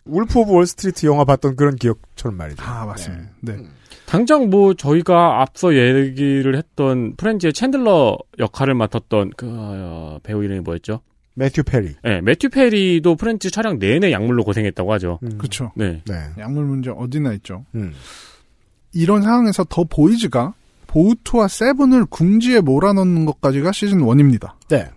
[0.05, 2.63] 울프 오브 월스트리트 영화 봤던 그런 기억처럼 말이죠.
[2.63, 3.25] 아 맞습니다.
[3.41, 3.57] 네.
[4.07, 11.01] 당장 뭐 저희가 앞서 얘기를 했던 프렌즈의 챈들러 역할을 맡았던 그 어, 배우 이름이 뭐였죠?
[11.35, 11.95] 매튜 페리.
[12.03, 15.19] 네, 매튜 페리도 프렌즈 촬영 내내 약물로 고생했다고 하죠.
[15.39, 15.73] 그렇죠.
[15.75, 16.03] 네.
[16.39, 17.65] 약물 문제 어디나 있죠.
[17.75, 17.93] 음.
[18.93, 20.55] 이런 상황에서 더 보이즈가
[20.87, 24.53] 보우트와 세븐을 궁지에 몰아넣는 것까지가 시즌 1입니다.
[24.69, 24.89] 네.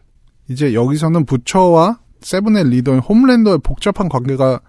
[0.47, 4.61] 이제 여기서는 부처와 세븐의 리더인 홈랜더의 복잡한 관계가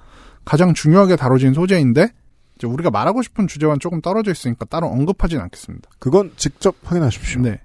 [0.44, 2.08] 가장 중요하게 다뤄진 소재인데
[2.56, 5.90] 이제 우리가 말하고 싶은 주제와는 조금 떨어져 있으니까 따로 언급하진 않겠습니다.
[5.98, 7.42] 그건 직접 확인하십시오.
[7.42, 7.60] 네.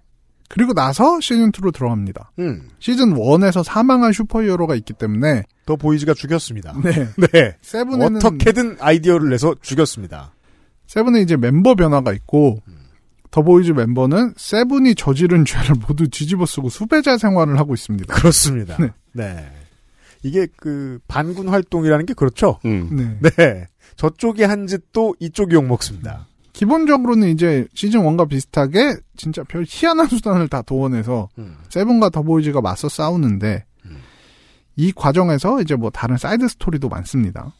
[0.53, 2.31] 그리고 나서 시즌 2로 들어갑니다.
[2.37, 2.69] 음.
[2.77, 6.75] 시즌 1에서 사망한 슈퍼히어로가 있기 때문에 더 보이즈가 죽였습니다.
[6.85, 6.91] 네.
[7.31, 7.57] 네.
[7.63, 10.31] 세븐에는 어떻게든 아이디어를 내서 죽였습니다.
[10.85, 12.61] 세븐에 이제 멤버 변화가 있고
[13.31, 18.13] 더보이즈 멤버는 세븐이 저지른 죄를 모두 뒤집어 쓰고 수배자 생활을 하고 있습니다.
[18.13, 18.77] 그렇습니다.
[18.77, 18.91] 네.
[19.13, 19.51] 네.
[20.21, 22.59] 이게 그 반군 활동이라는 게 그렇죠.
[22.63, 23.17] 네.
[23.21, 23.65] 네.
[23.95, 26.27] 저쪽이 한 짓도 이쪽이 욕 먹습니다.
[26.53, 31.29] 기본적으로는 이제 시즌 1과 비슷하게 진짜 별 희한한 수단을 다 동원해서
[31.69, 33.65] 세븐과 더보이즈가 맞서 싸우는데
[34.75, 37.53] 이 과정에서 이제 뭐 다른 side story도 많습니다.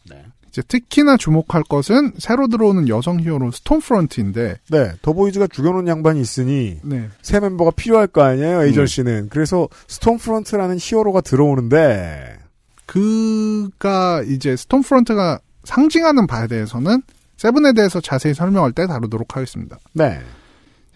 [0.48, 4.92] 이제 특히나 주목할 것은 새로 들어오는 여성 히어로 스톰프런트인데 네.
[5.02, 7.08] 더보이즈가 죽여놓은 양반이 있으니 네.
[7.22, 8.62] 새 멤버가 필요할 거 아니에요, 음.
[8.62, 9.30] 에이전시는.
[9.30, 12.38] 그래서 스톰프런트라는 히어로가 들어오는데
[12.86, 17.02] 그가 이제 스톰프런트가 상징하는 바에 대해서는
[17.44, 19.76] 세븐에 대해서 자세히 설명할 때 다루도록 하겠습니다.
[19.92, 20.18] 네.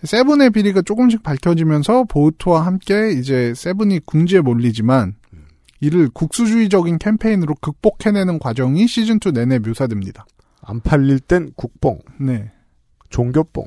[0.03, 5.17] 세븐의 비리가 조금씩 밝혀지면서 보우트와 함께 이제 세븐이 궁지에 몰리지만
[5.81, 10.25] 이를 국수주의적인 캠페인으로 극복해내는 과정이 시즌2 내내 묘사됩니다.
[10.63, 12.51] 안 팔릴 땐 국뽕, 네.
[13.11, 13.67] 종교뽕.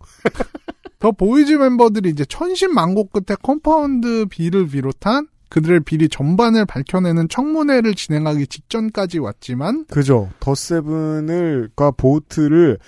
[1.00, 8.46] 더 보이즈 멤버들이 이제 천신만고 끝에 Compound V를 비롯한 그들의 비리 전반을 밝혀내는 청문회를 진행하기
[8.46, 10.30] 직전까지 왔지만 그죠.
[10.40, 12.78] 더 세븐을, 과 보트를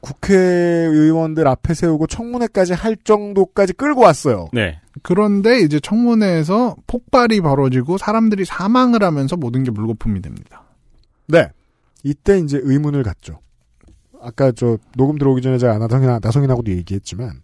[0.00, 4.48] 국회의원들 앞에 세우고 청문회까지 할 정도까지 끌고 왔어요.
[4.54, 4.80] 네.
[5.02, 10.62] 그런데 이제 청문회에서 폭발이 벌어지고 사람들이 사망을 하면서 모든 게 물거품이 됩니다.
[11.26, 11.50] 네.
[12.04, 13.40] 이때 이제 의문을 갖죠.
[14.22, 17.42] 아까 저 녹음 들어오기 전에 제가 나성이나, 나성인하고도 얘기했지만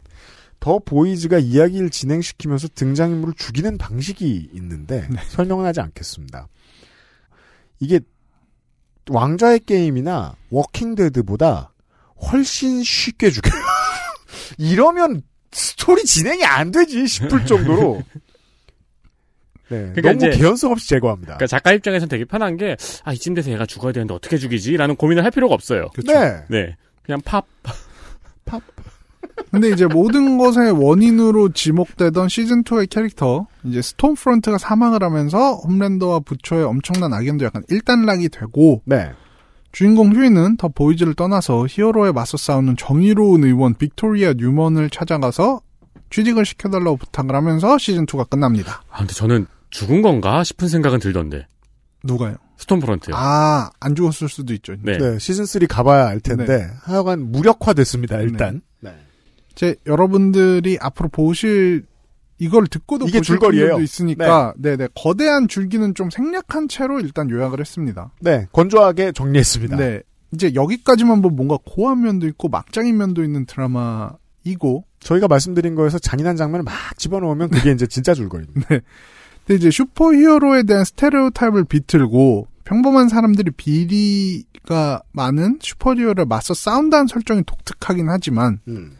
[0.60, 6.48] 더 보이즈가 이야기를 진행시키면서 등장인물을 죽이는 방식이 있는데 설명은 하지 않겠습니다.
[7.80, 8.00] 이게
[9.08, 11.72] 왕좌의 게임이나 워킹데드보다
[12.30, 13.62] 훨씬 쉽게 죽여요.
[14.58, 18.02] 이러면 스토리 진행이 안 되지 싶을 정도로
[19.70, 21.34] 네, 그러니까 너무 이제- 개연성 없이 제거합니다.
[21.36, 24.76] 그러니까 작가 입장에서는 되게 편한 게, 아, 이쯤 돼서 얘가 죽어야 되는데 어떻게 죽이지?
[24.76, 25.88] 라는 고민을 할 필요가 없어요.
[26.06, 26.44] 네.
[26.48, 26.76] 네.
[27.02, 27.46] 그냥 팝.
[29.50, 36.64] 근데 이제 모든 것의 원인으로 지목되던 시즌 2의 캐릭터, 이제 스톰프런트가 사망을 하면서 홈랜더와 부처의
[36.64, 39.12] 엄청난 악연도 약간 일단락이 되고, 네.
[39.72, 45.60] 주인공 휴이는 더 보이즈를 떠나서 히어로에 맞서 싸우는 정의로운 의원 빅토리아 뉴먼을 찾아가서
[46.10, 48.82] 취직을 시켜달라고 부탁을 하면서 시즌 2가 끝납니다.
[48.90, 51.46] 아, 근데 저는 죽은 건가 싶은 생각은 들던데.
[52.02, 52.36] 누가요?
[52.56, 53.14] 스톰프런트요.
[53.16, 54.74] 아, 안 죽었을 수도 있죠.
[54.82, 54.98] 네.
[54.98, 56.66] 네, 시즌 3 가봐야 알 텐데 네.
[56.82, 58.20] 하여간 무력화됐습니다.
[58.22, 58.62] 일단
[59.54, 61.84] 제 여러분들이 앞으로 보실
[62.38, 63.80] 이걸 듣고도 이게 보실 줄거리예요.
[63.80, 68.12] 있으니까 네 네 거대한 줄기는 좀 생략한 채로 일단 요약을 했습니다.
[68.20, 69.76] 네 건조하게 정리했습니다.
[69.76, 70.00] 네
[70.32, 76.36] 이제 여기까지만 보면 뭔가 고한 면도 있고 막장인 면도 있는 드라마이고 저희가 말씀드린 거에서 잔인한
[76.36, 78.68] 장면을 막 집어넣으면 그게 이제 진짜 줄거리입니다.
[78.68, 78.80] 네.
[79.46, 88.08] 근데 이제 슈퍼히어로에 대한 스테레오타입을 비틀고 평범한 사람들이 비리가 많은 슈퍼히어로를 맞서 싸운다는 설정이 독특하긴
[88.08, 88.92] 하지만 음.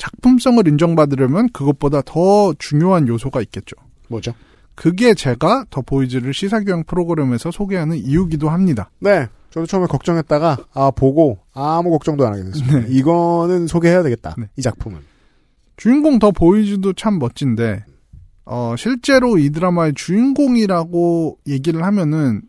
[0.00, 3.76] 작품성을 인정받으려면 그것보다 더 중요한 요소가 있겠죠.
[4.08, 4.32] 뭐죠?
[4.74, 8.90] 그게 제가 더 보이즈를 시사교양 프로그램에서 소개하는 이유기도 합니다.
[8.98, 9.28] 네.
[9.50, 12.78] 저도 처음에 걱정했다가 아 보고 아무 걱정도 안 하게 됐습니다.
[12.88, 14.34] 이거는 소개해야 되겠다.
[14.56, 15.00] 이 작품은.
[15.76, 17.84] 주인공 더 보이즈도 참 멋진데
[18.46, 22.42] 어, 실제로 이 드라마의 주인공이라고 얘기를 하면은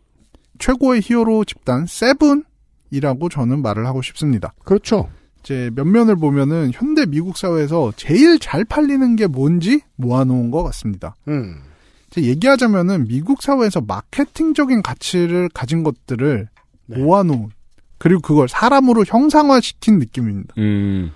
[0.59, 4.53] 최고의 히어로 집단 세븐이라고 저는 말을 하고 싶습니다.
[4.63, 5.09] 그렇죠.
[5.43, 11.15] 이제 면면을 보면은 현대 미국 사회에서 제일 잘 팔리는 게 뭔지 모아놓은 것 같습니다.
[11.27, 11.57] 음.
[12.09, 16.47] 이제 얘기하자면은 미국 사회에서 마케팅적인 가치를 가진 것들을
[16.87, 17.49] 모아놓은
[17.97, 20.55] 그리고 그걸 사람으로 형상화시킨 느낌입니다.
[20.57, 21.11] 음.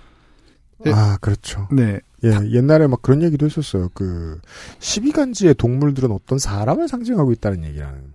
[0.86, 1.68] 아, 그렇죠.
[1.72, 2.00] 네.
[2.24, 3.90] 예, 옛날에 막 그런 얘기도 했었어요.
[3.94, 4.40] 그,
[4.80, 8.14] 12간지의 동물들은 어떤 사람을 상징하고 있다는 얘기라는.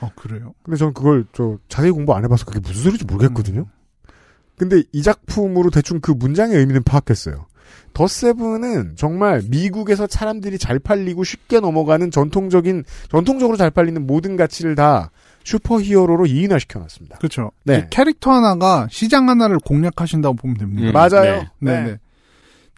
[0.00, 0.54] 어, 그래요?
[0.62, 3.66] 근데 저는 그걸 저 자세히 공부 안 해봐서 그게 무슨 소리인지 모르겠거든요.
[4.56, 7.46] 근데 이 작품으로 대충 그 문장의 의미는 파악했어요.
[7.92, 14.74] 더 세븐은 정말 미국에서 사람들이 잘 팔리고 쉽게 넘어가는 전통적인, 전통적으로 잘 팔리는 모든 가치를
[14.74, 15.10] 다
[15.44, 17.18] 슈퍼 히어로로 이인화시켜 놨습니다.
[17.18, 17.52] 그렇죠.
[17.64, 17.78] 네.
[17.78, 20.88] 이 캐릭터 하나가 시장 하나를 공략하신다고 보면 됩니다.
[20.88, 21.44] 음, 맞아요.
[21.58, 21.72] 네.
[21.72, 21.82] 네.
[21.84, 21.98] 네.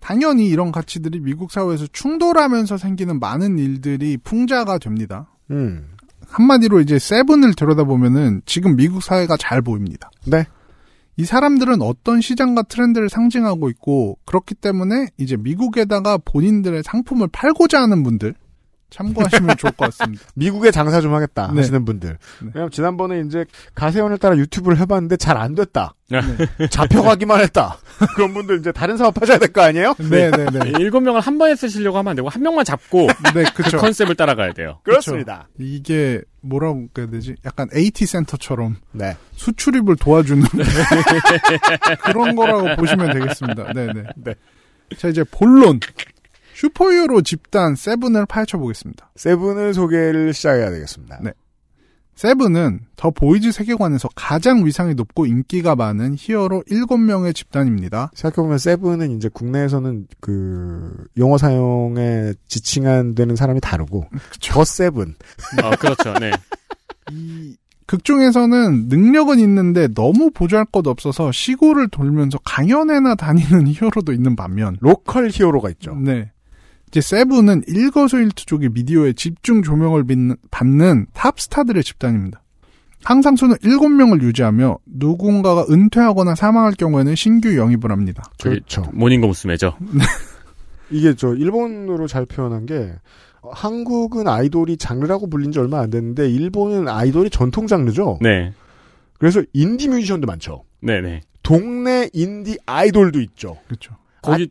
[0.01, 5.29] 당연히 이런 가치들이 미국 사회에서 충돌하면서 생기는 많은 일들이 풍자가 됩니다.
[5.51, 5.89] 음.
[6.29, 10.11] 한마디로 이제 세븐을 들여다보면은 지금 미국 사회가 잘 보입니다.
[10.27, 10.47] 네.
[11.19, 18.03] 이 사람들은 어떤 시장과 트렌드를 상징하고 있고 그렇기 때문에 이제 미국에다가 본인들의 상품을 팔고자 하는
[18.05, 18.35] 분들
[18.91, 20.25] 참고하시면 좋을 것 같습니다.
[20.35, 21.61] 미국에 장사 좀 하겠다 네.
[21.61, 22.17] 하시는 분들.
[22.41, 23.45] 왜냐면 지난번에 이제
[23.75, 25.95] 가세연을 따라 유튜브를 해봤는데 잘 안 됐다.
[26.09, 26.21] 네.
[26.71, 27.77] 잡혀가기만 했다.
[28.17, 29.95] 그런 분들 이제 다른 사업 하셔야 될 거 아니에요?
[29.99, 30.73] 네, 네, 네.
[30.79, 33.77] 일곱 명을 한 번에 쓰시려고 하면 안 되고 한 명만 잡고 네, 그 그쵸.
[33.77, 34.79] 컨셉을 따라가야 돼요.
[34.85, 35.49] 그렇습니다.
[35.59, 37.37] 이게 뭐라고 해야 되지?
[37.45, 39.17] 약간 aT 센터처럼 네.
[39.33, 40.43] 수출입을 도와주는
[42.05, 43.73] 그런 거라고 보시면 되겠습니다.
[43.73, 44.05] 네, 네.
[44.17, 44.35] 네.
[44.97, 45.81] 자 이제 본론
[46.55, 49.11] 슈퍼히어로 집단 세븐을 파헤쳐 보겠습니다.
[49.17, 51.21] 세븐을 소개를 시작해야 되겠습니다.
[51.23, 51.33] 네.
[52.19, 58.11] 세븐은 더 보이즈 세계관에서 가장 위상이 높고 인기가 많은 히어로 7명의 집단입니다.
[58.13, 64.09] 생각해보면 세븐은 이제 국내에서는 그 용어 사용에 지칭한 되는 사람이 다르고
[64.43, 65.15] The Seven.
[65.63, 66.13] 어, 그렇죠.
[66.15, 66.33] 네.
[67.87, 74.77] 극 중에서는 능력은 있는데 너무 보조할 것 없어서 시골을 돌면서 강연회나 다니는 히어로도 있는 반면
[74.81, 75.95] 로컬 히어로가 있죠.
[75.95, 76.33] 네.
[76.89, 80.05] 이제 세븐은 일거수일투족이 미디어에 집중 조명을
[80.51, 82.43] 받는 탑스타들의 집단입니다.
[83.05, 88.25] 항상 수는 7명을 유지하며 누군가가 은퇴하거나 사망할 경우에는 신규 영입을 합니다.
[88.43, 88.83] 그렇죠.
[88.93, 89.77] 모닝구 무스메죠.
[90.91, 92.93] 이게 저 일본으로 잘 표현한 게
[93.43, 98.19] 어, 한국은 아이돌이 장르라고 불린 지 얼마 안 됐는데 일본은 아이돌이 전통 장르죠.
[98.23, 98.53] 네.
[99.19, 100.65] 그래서 인디 뮤지션도 많죠.
[100.81, 101.21] 네네.
[101.43, 103.59] 동네 인디 아이돌도 있죠.
[103.67, 103.95] 그렇죠.
[104.23, 104.51] 거기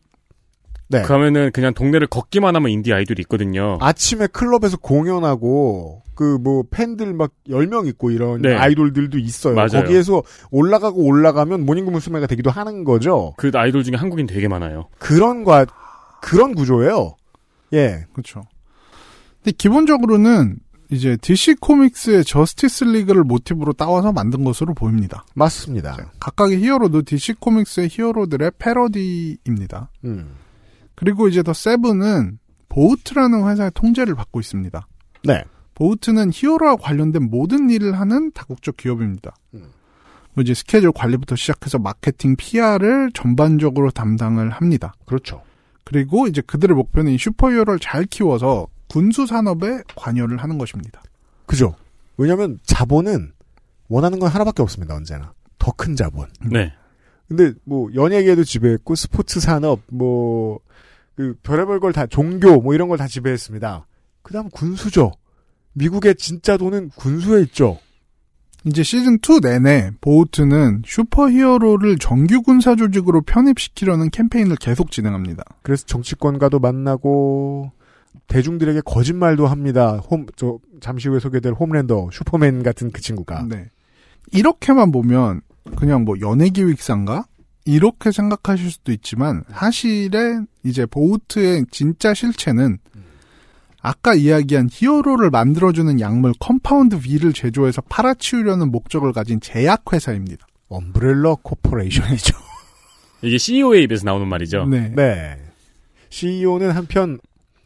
[0.89, 1.01] 네.
[1.01, 3.77] 그러면은 그냥 동네를 걷기만 하면 인디 아이돌이 있거든요.
[3.81, 8.55] 아침에 클럽에서 공연하고 그 뭐 팬들 막 10명 있고 이런 네.
[8.55, 9.55] 아이돌들도 있어요.
[9.55, 9.69] 맞아요.
[9.83, 13.33] 거기에서 올라가고 올라가면 모닝구 무스메가 되기도 하는 거죠.
[13.37, 14.87] 그 아이돌 중에 한국인 되게 많아요.
[14.99, 15.65] 그런 과
[16.21, 17.15] 그런 구조예요.
[17.73, 18.05] 예.
[18.13, 18.43] 그렇죠.
[19.43, 20.57] 근데 기본적으로는
[20.89, 25.25] 이제 DC 코믹스의 저스티스 리그를 모티브로 따와서 만든 것으로 보입니다.
[25.35, 25.97] 맞습니다.
[26.19, 29.91] 각각의 히어로도 DC 코믹스의 히어로들의 패러디입니다.
[30.05, 30.35] 음.
[30.97, 32.39] 그리고 이제 더 세븐은
[32.69, 34.87] 보우트라는 회사의 통제를 받고 있습니다.
[35.23, 35.43] 네.
[35.75, 39.35] 보우트는 히어로와 관련된 모든 일을 하는 다국적 기업입니다.
[40.33, 44.93] 뭐 이제 스케줄 관리부터 시작해서 마케팅, PR을 전반적으로 담당을 합니다.
[45.05, 45.43] 그렇죠.
[45.83, 51.01] 그리고 이제 그들의 목표는 이 슈퍼히어로를 잘 키워서 군수 산업에 관여를 하는 것입니다.
[51.45, 51.75] 그죠.
[52.17, 53.33] 왜냐면 자본은
[53.87, 54.95] 원하는 건 하나밖에 없습니다.
[54.95, 55.33] 언제나.
[55.59, 56.27] 더 큰 자본.
[56.41, 56.73] 네.
[57.27, 60.59] 근데 뭐 연예계도 지배했고 스포츠 산업 뭐
[61.17, 63.85] 그 별의별 걸 다 종교 뭐 이런 걸 다 지배했습니다.
[64.21, 65.11] 그다음 군수죠.
[65.73, 67.79] 미국의 진짜 돈은 군수에 있죠.
[68.65, 75.43] 이제 시즌 2 내내 보우트는 슈퍼히어로를 정규 군사 조직으로 편입시키려는 캠페인을 계속 진행합니다.
[75.63, 77.71] 그래서 정치권과도 만나고
[78.27, 79.97] 대중들에게 거짓말도 합니다.
[80.09, 83.45] 홈 저 잠시 후에 소개될 홈랜더 슈퍼맨 같은 그 친구가.
[83.49, 83.69] 네.
[84.33, 85.41] 이렇게만 보면
[85.77, 87.25] 그냥 뭐 연예 기획사인가
[87.67, 92.77] 이렇게 생각하실 수도 있지만 사실에 이제 보우트의 진짜 실체는
[93.81, 100.47] 아까 이야기한 히어로를 만들어주는 약물 컴파운드 V를 제조해서 팔아치우려는 목적을 가진 제약회사입니다.
[100.69, 102.37] Umbrella Corporation이죠.
[103.21, 104.65] 이게 CEO의 입에서 나오는 말이죠.
[104.65, 104.91] 네.
[104.95, 105.37] 네.
[106.09, 107.19] CEO는 한편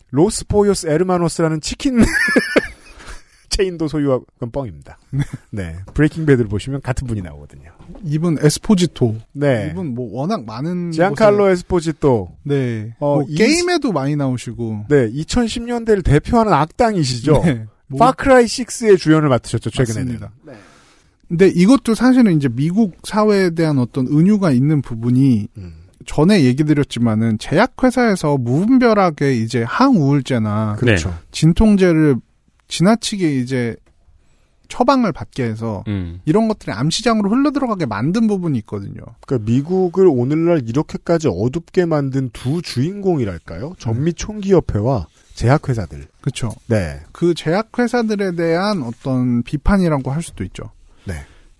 [0.09, 1.99] Los Pollos Hermanos라는 치킨
[3.51, 4.97] 체인도 소유하고 그건 뻥입니다.
[5.51, 5.75] 네.
[5.93, 7.69] Breaking Bad를 보시면 같은 분이 나오거든요.
[8.03, 9.17] 이분 에스포지토.
[9.33, 9.69] 네.
[9.71, 12.31] 이분 뭐 워낙 많은 지안칼로 곳에- 에스포지토.
[12.43, 12.95] 네.
[12.99, 14.85] 어, 뭐 이- 게임에도 많이 나오시고.
[14.89, 17.41] 네, 2010년대를 대표하는 악당이시죠.
[17.45, 17.65] 네.
[17.87, 20.19] 뭐- 파크라이 6의 주연을 맡으셨죠, 최근에는.
[20.19, 20.31] 맞습니다.
[21.27, 25.73] 근데 이것도 사실은 이제 미국 사회에 대한 어떤 은유가 있는 부분이 음.
[26.05, 31.13] 전에 얘기 드렸지만은 제약회사에서 무분별하게 이제 항우울제나 그렇죠.
[31.31, 32.15] 진통제를
[32.71, 33.75] 지나치게 이제
[34.69, 36.21] 처방을 받게 해서 음.
[36.25, 39.01] 이런 것들이 암시장으로 흘러들어가게 만든 부분이 있거든요.
[39.25, 43.73] 그러니까 미국을 오늘날 이렇게까지 어둡게 만든 두 주인공이랄까요?
[43.77, 46.07] 전미 총기협회와 제약회사들.
[46.21, 46.51] 그렇죠.
[46.67, 47.01] 네.
[47.11, 50.63] 그 제약회사들에 대한 어떤 비판이라고 할 수도 있죠.
[51.03, 51.15] 네.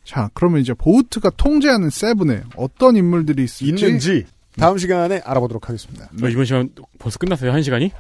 [0.06, 4.26] 자, 그러면 이제 보우트가 통제하는 세븐에 어떤 인물들이 있을지 있는지
[4.58, 6.06] 다음 시간에 알아보도록 하겠습니다.
[6.06, 7.92] 어, 이번 시간 벌써 끝났어요, 한 시간이?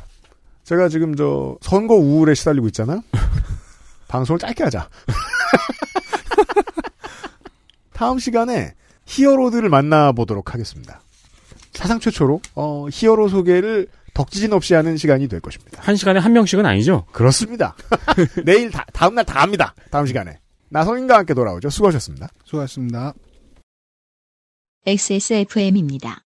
[0.71, 3.03] 제가 지금 저 선거 우울에 시달리고 있잖아요.
[4.07, 4.89] 방송을 짧게 하자.
[7.91, 8.73] 다음 시간에
[9.05, 11.01] 히어로들을 만나보도록 하겠습니다.
[11.73, 15.81] 사상 최초로 어, 히어로 소개를 덕지진 없이 하는 시간이 될 것입니다.
[15.81, 17.05] 한 시간에 한 명씩은 아니죠?
[17.11, 17.75] 그렇습니다.
[18.45, 19.75] 내일 다, 다음 날 다 합니다.
[19.89, 20.39] 다음 시간에
[20.69, 21.69] 나성인과 함께 돌아오죠.
[21.69, 22.29] 수고하셨습니다.
[22.45, 23.13] 수고하셨습니다.
[24.85, 26.21] XSFM입니다.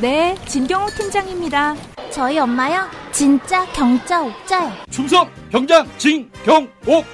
[0.00, 1.74] 네, 진경호 팀장입니다.
[2.12, 2.88] 저희 엄마요?
[3.10, 4.72] 진짜 경자 옥자요.
[4.90, 7.04] 충성 경장 진경옥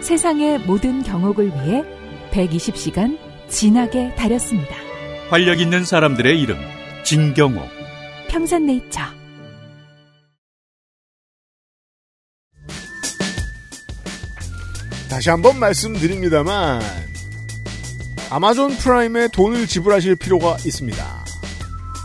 [0.00, 1.82] 세상의 모든 경옥을 위해
[2.30, 3.18] 120시간
[3.48, 4.76] 진하게 다렸습니다.
[5.30, 6.58] 활력 있는 사람들의 이름
[7.04, 7.68] 진경옥
[8.28, 9.00] 평산네이처.
[15.10, 16.80] 다시 한번 말씀드립니다만
[18.30, 21.19] Amazon Prime에 돈을 지불하실 필요가 있습니다.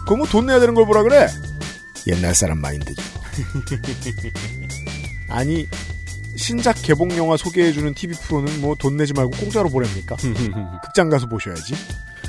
[0.06, 1.28] 그거 뭐 돈 내야 되는 걸 보라 그래?
[2.08, 3.02] 옛날 사람 마인드죠.
[5.30, 5.68] 아니
[6.36, 10.16] 신작 개봉 영화 소개해주는 TV 프로는 뭐 돈 내지 말고 공짜로 보랍니까?
[10.84, 11.74] 극장 가서 보셔야지.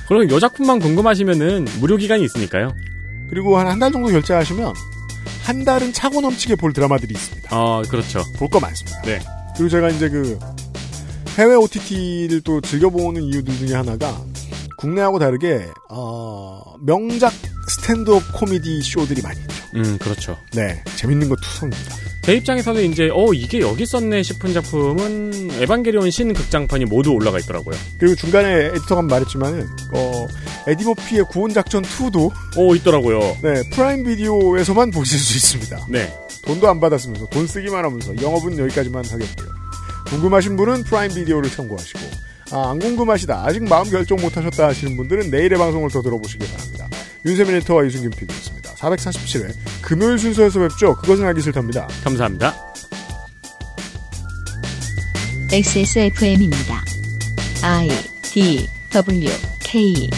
[0.08, 2.72] 그럼 요 작품만 궁금하시면은 무료 기간이 있으니까요.
[3.28, 4.72] 그리고 한 한 달 정도 결제하시면
[5.42, 7.48] 한 달은 차고 넘치게 볼 드라마들이 있습니다.
[7.54, 8.22] 아, 그렇죠.
[8.36, 9.02] 볼 거 많습니다.
[9.02, 9.20] 네.
[9.56, 10.38] 그리고 제가 이제 그
[11.36, 14.16] 해외 OTT를 또 즐겨보는 이유들 중에 하나가
[14.78, 17.32] 국내하고 다르게 어, 명작
[17.68, 19.64] 스탠드업 코미디 쇼들이 많이 있죠.
[19.74, 20.38] 음, 그렇죠.
[20.52, 21.96] 네, 재밌는 거 투성입니다.
[22.22, 27.76] 제 입장에서는 이제 어 이게 여기 있었네 싶은 작품은 에반게리온 신 극장판이 모두 올라가 있더라고요.
[27.98, 30.26] 그리고 중간에 에디터가 말했지만은 어,
[30.66, 33.20] 에디머피의 구혼 작전 2도 오 있더라고요.
[33.42, 35.86] 네 Prime Video에서만 보실 수 있습니다.
[35.88, 36.12] 네.
[36.44, 39.48] 돈도 안 받았으면서 돈 쓰기만 하면서 영업은 여기까지만 하겠고요.
[40.06, 42.00] 궁금하신 분은 Prime Video를 참고하시고
[42.52, 46.88] 아, 안 궁금하시다 아직 마음 결정 못 하셨다 하시는 분들은 내일의 방송을 더 들어보시기 바랍니다.
[47.26, 48.74] 윤세민 에터와 유승균 PD였습니다.
[48.74, 50.96] 447회 금요일 순서에서 뵙죠.
[50.96, 51.88] 그것은 알기 싫답니다.
[52.04, 52.54] 감사합니다.
[55.52, 56.84] XSFM입니다.
[57.62, 57.88] I
[58.22, 59.30] D W
[59.60, 60.10] K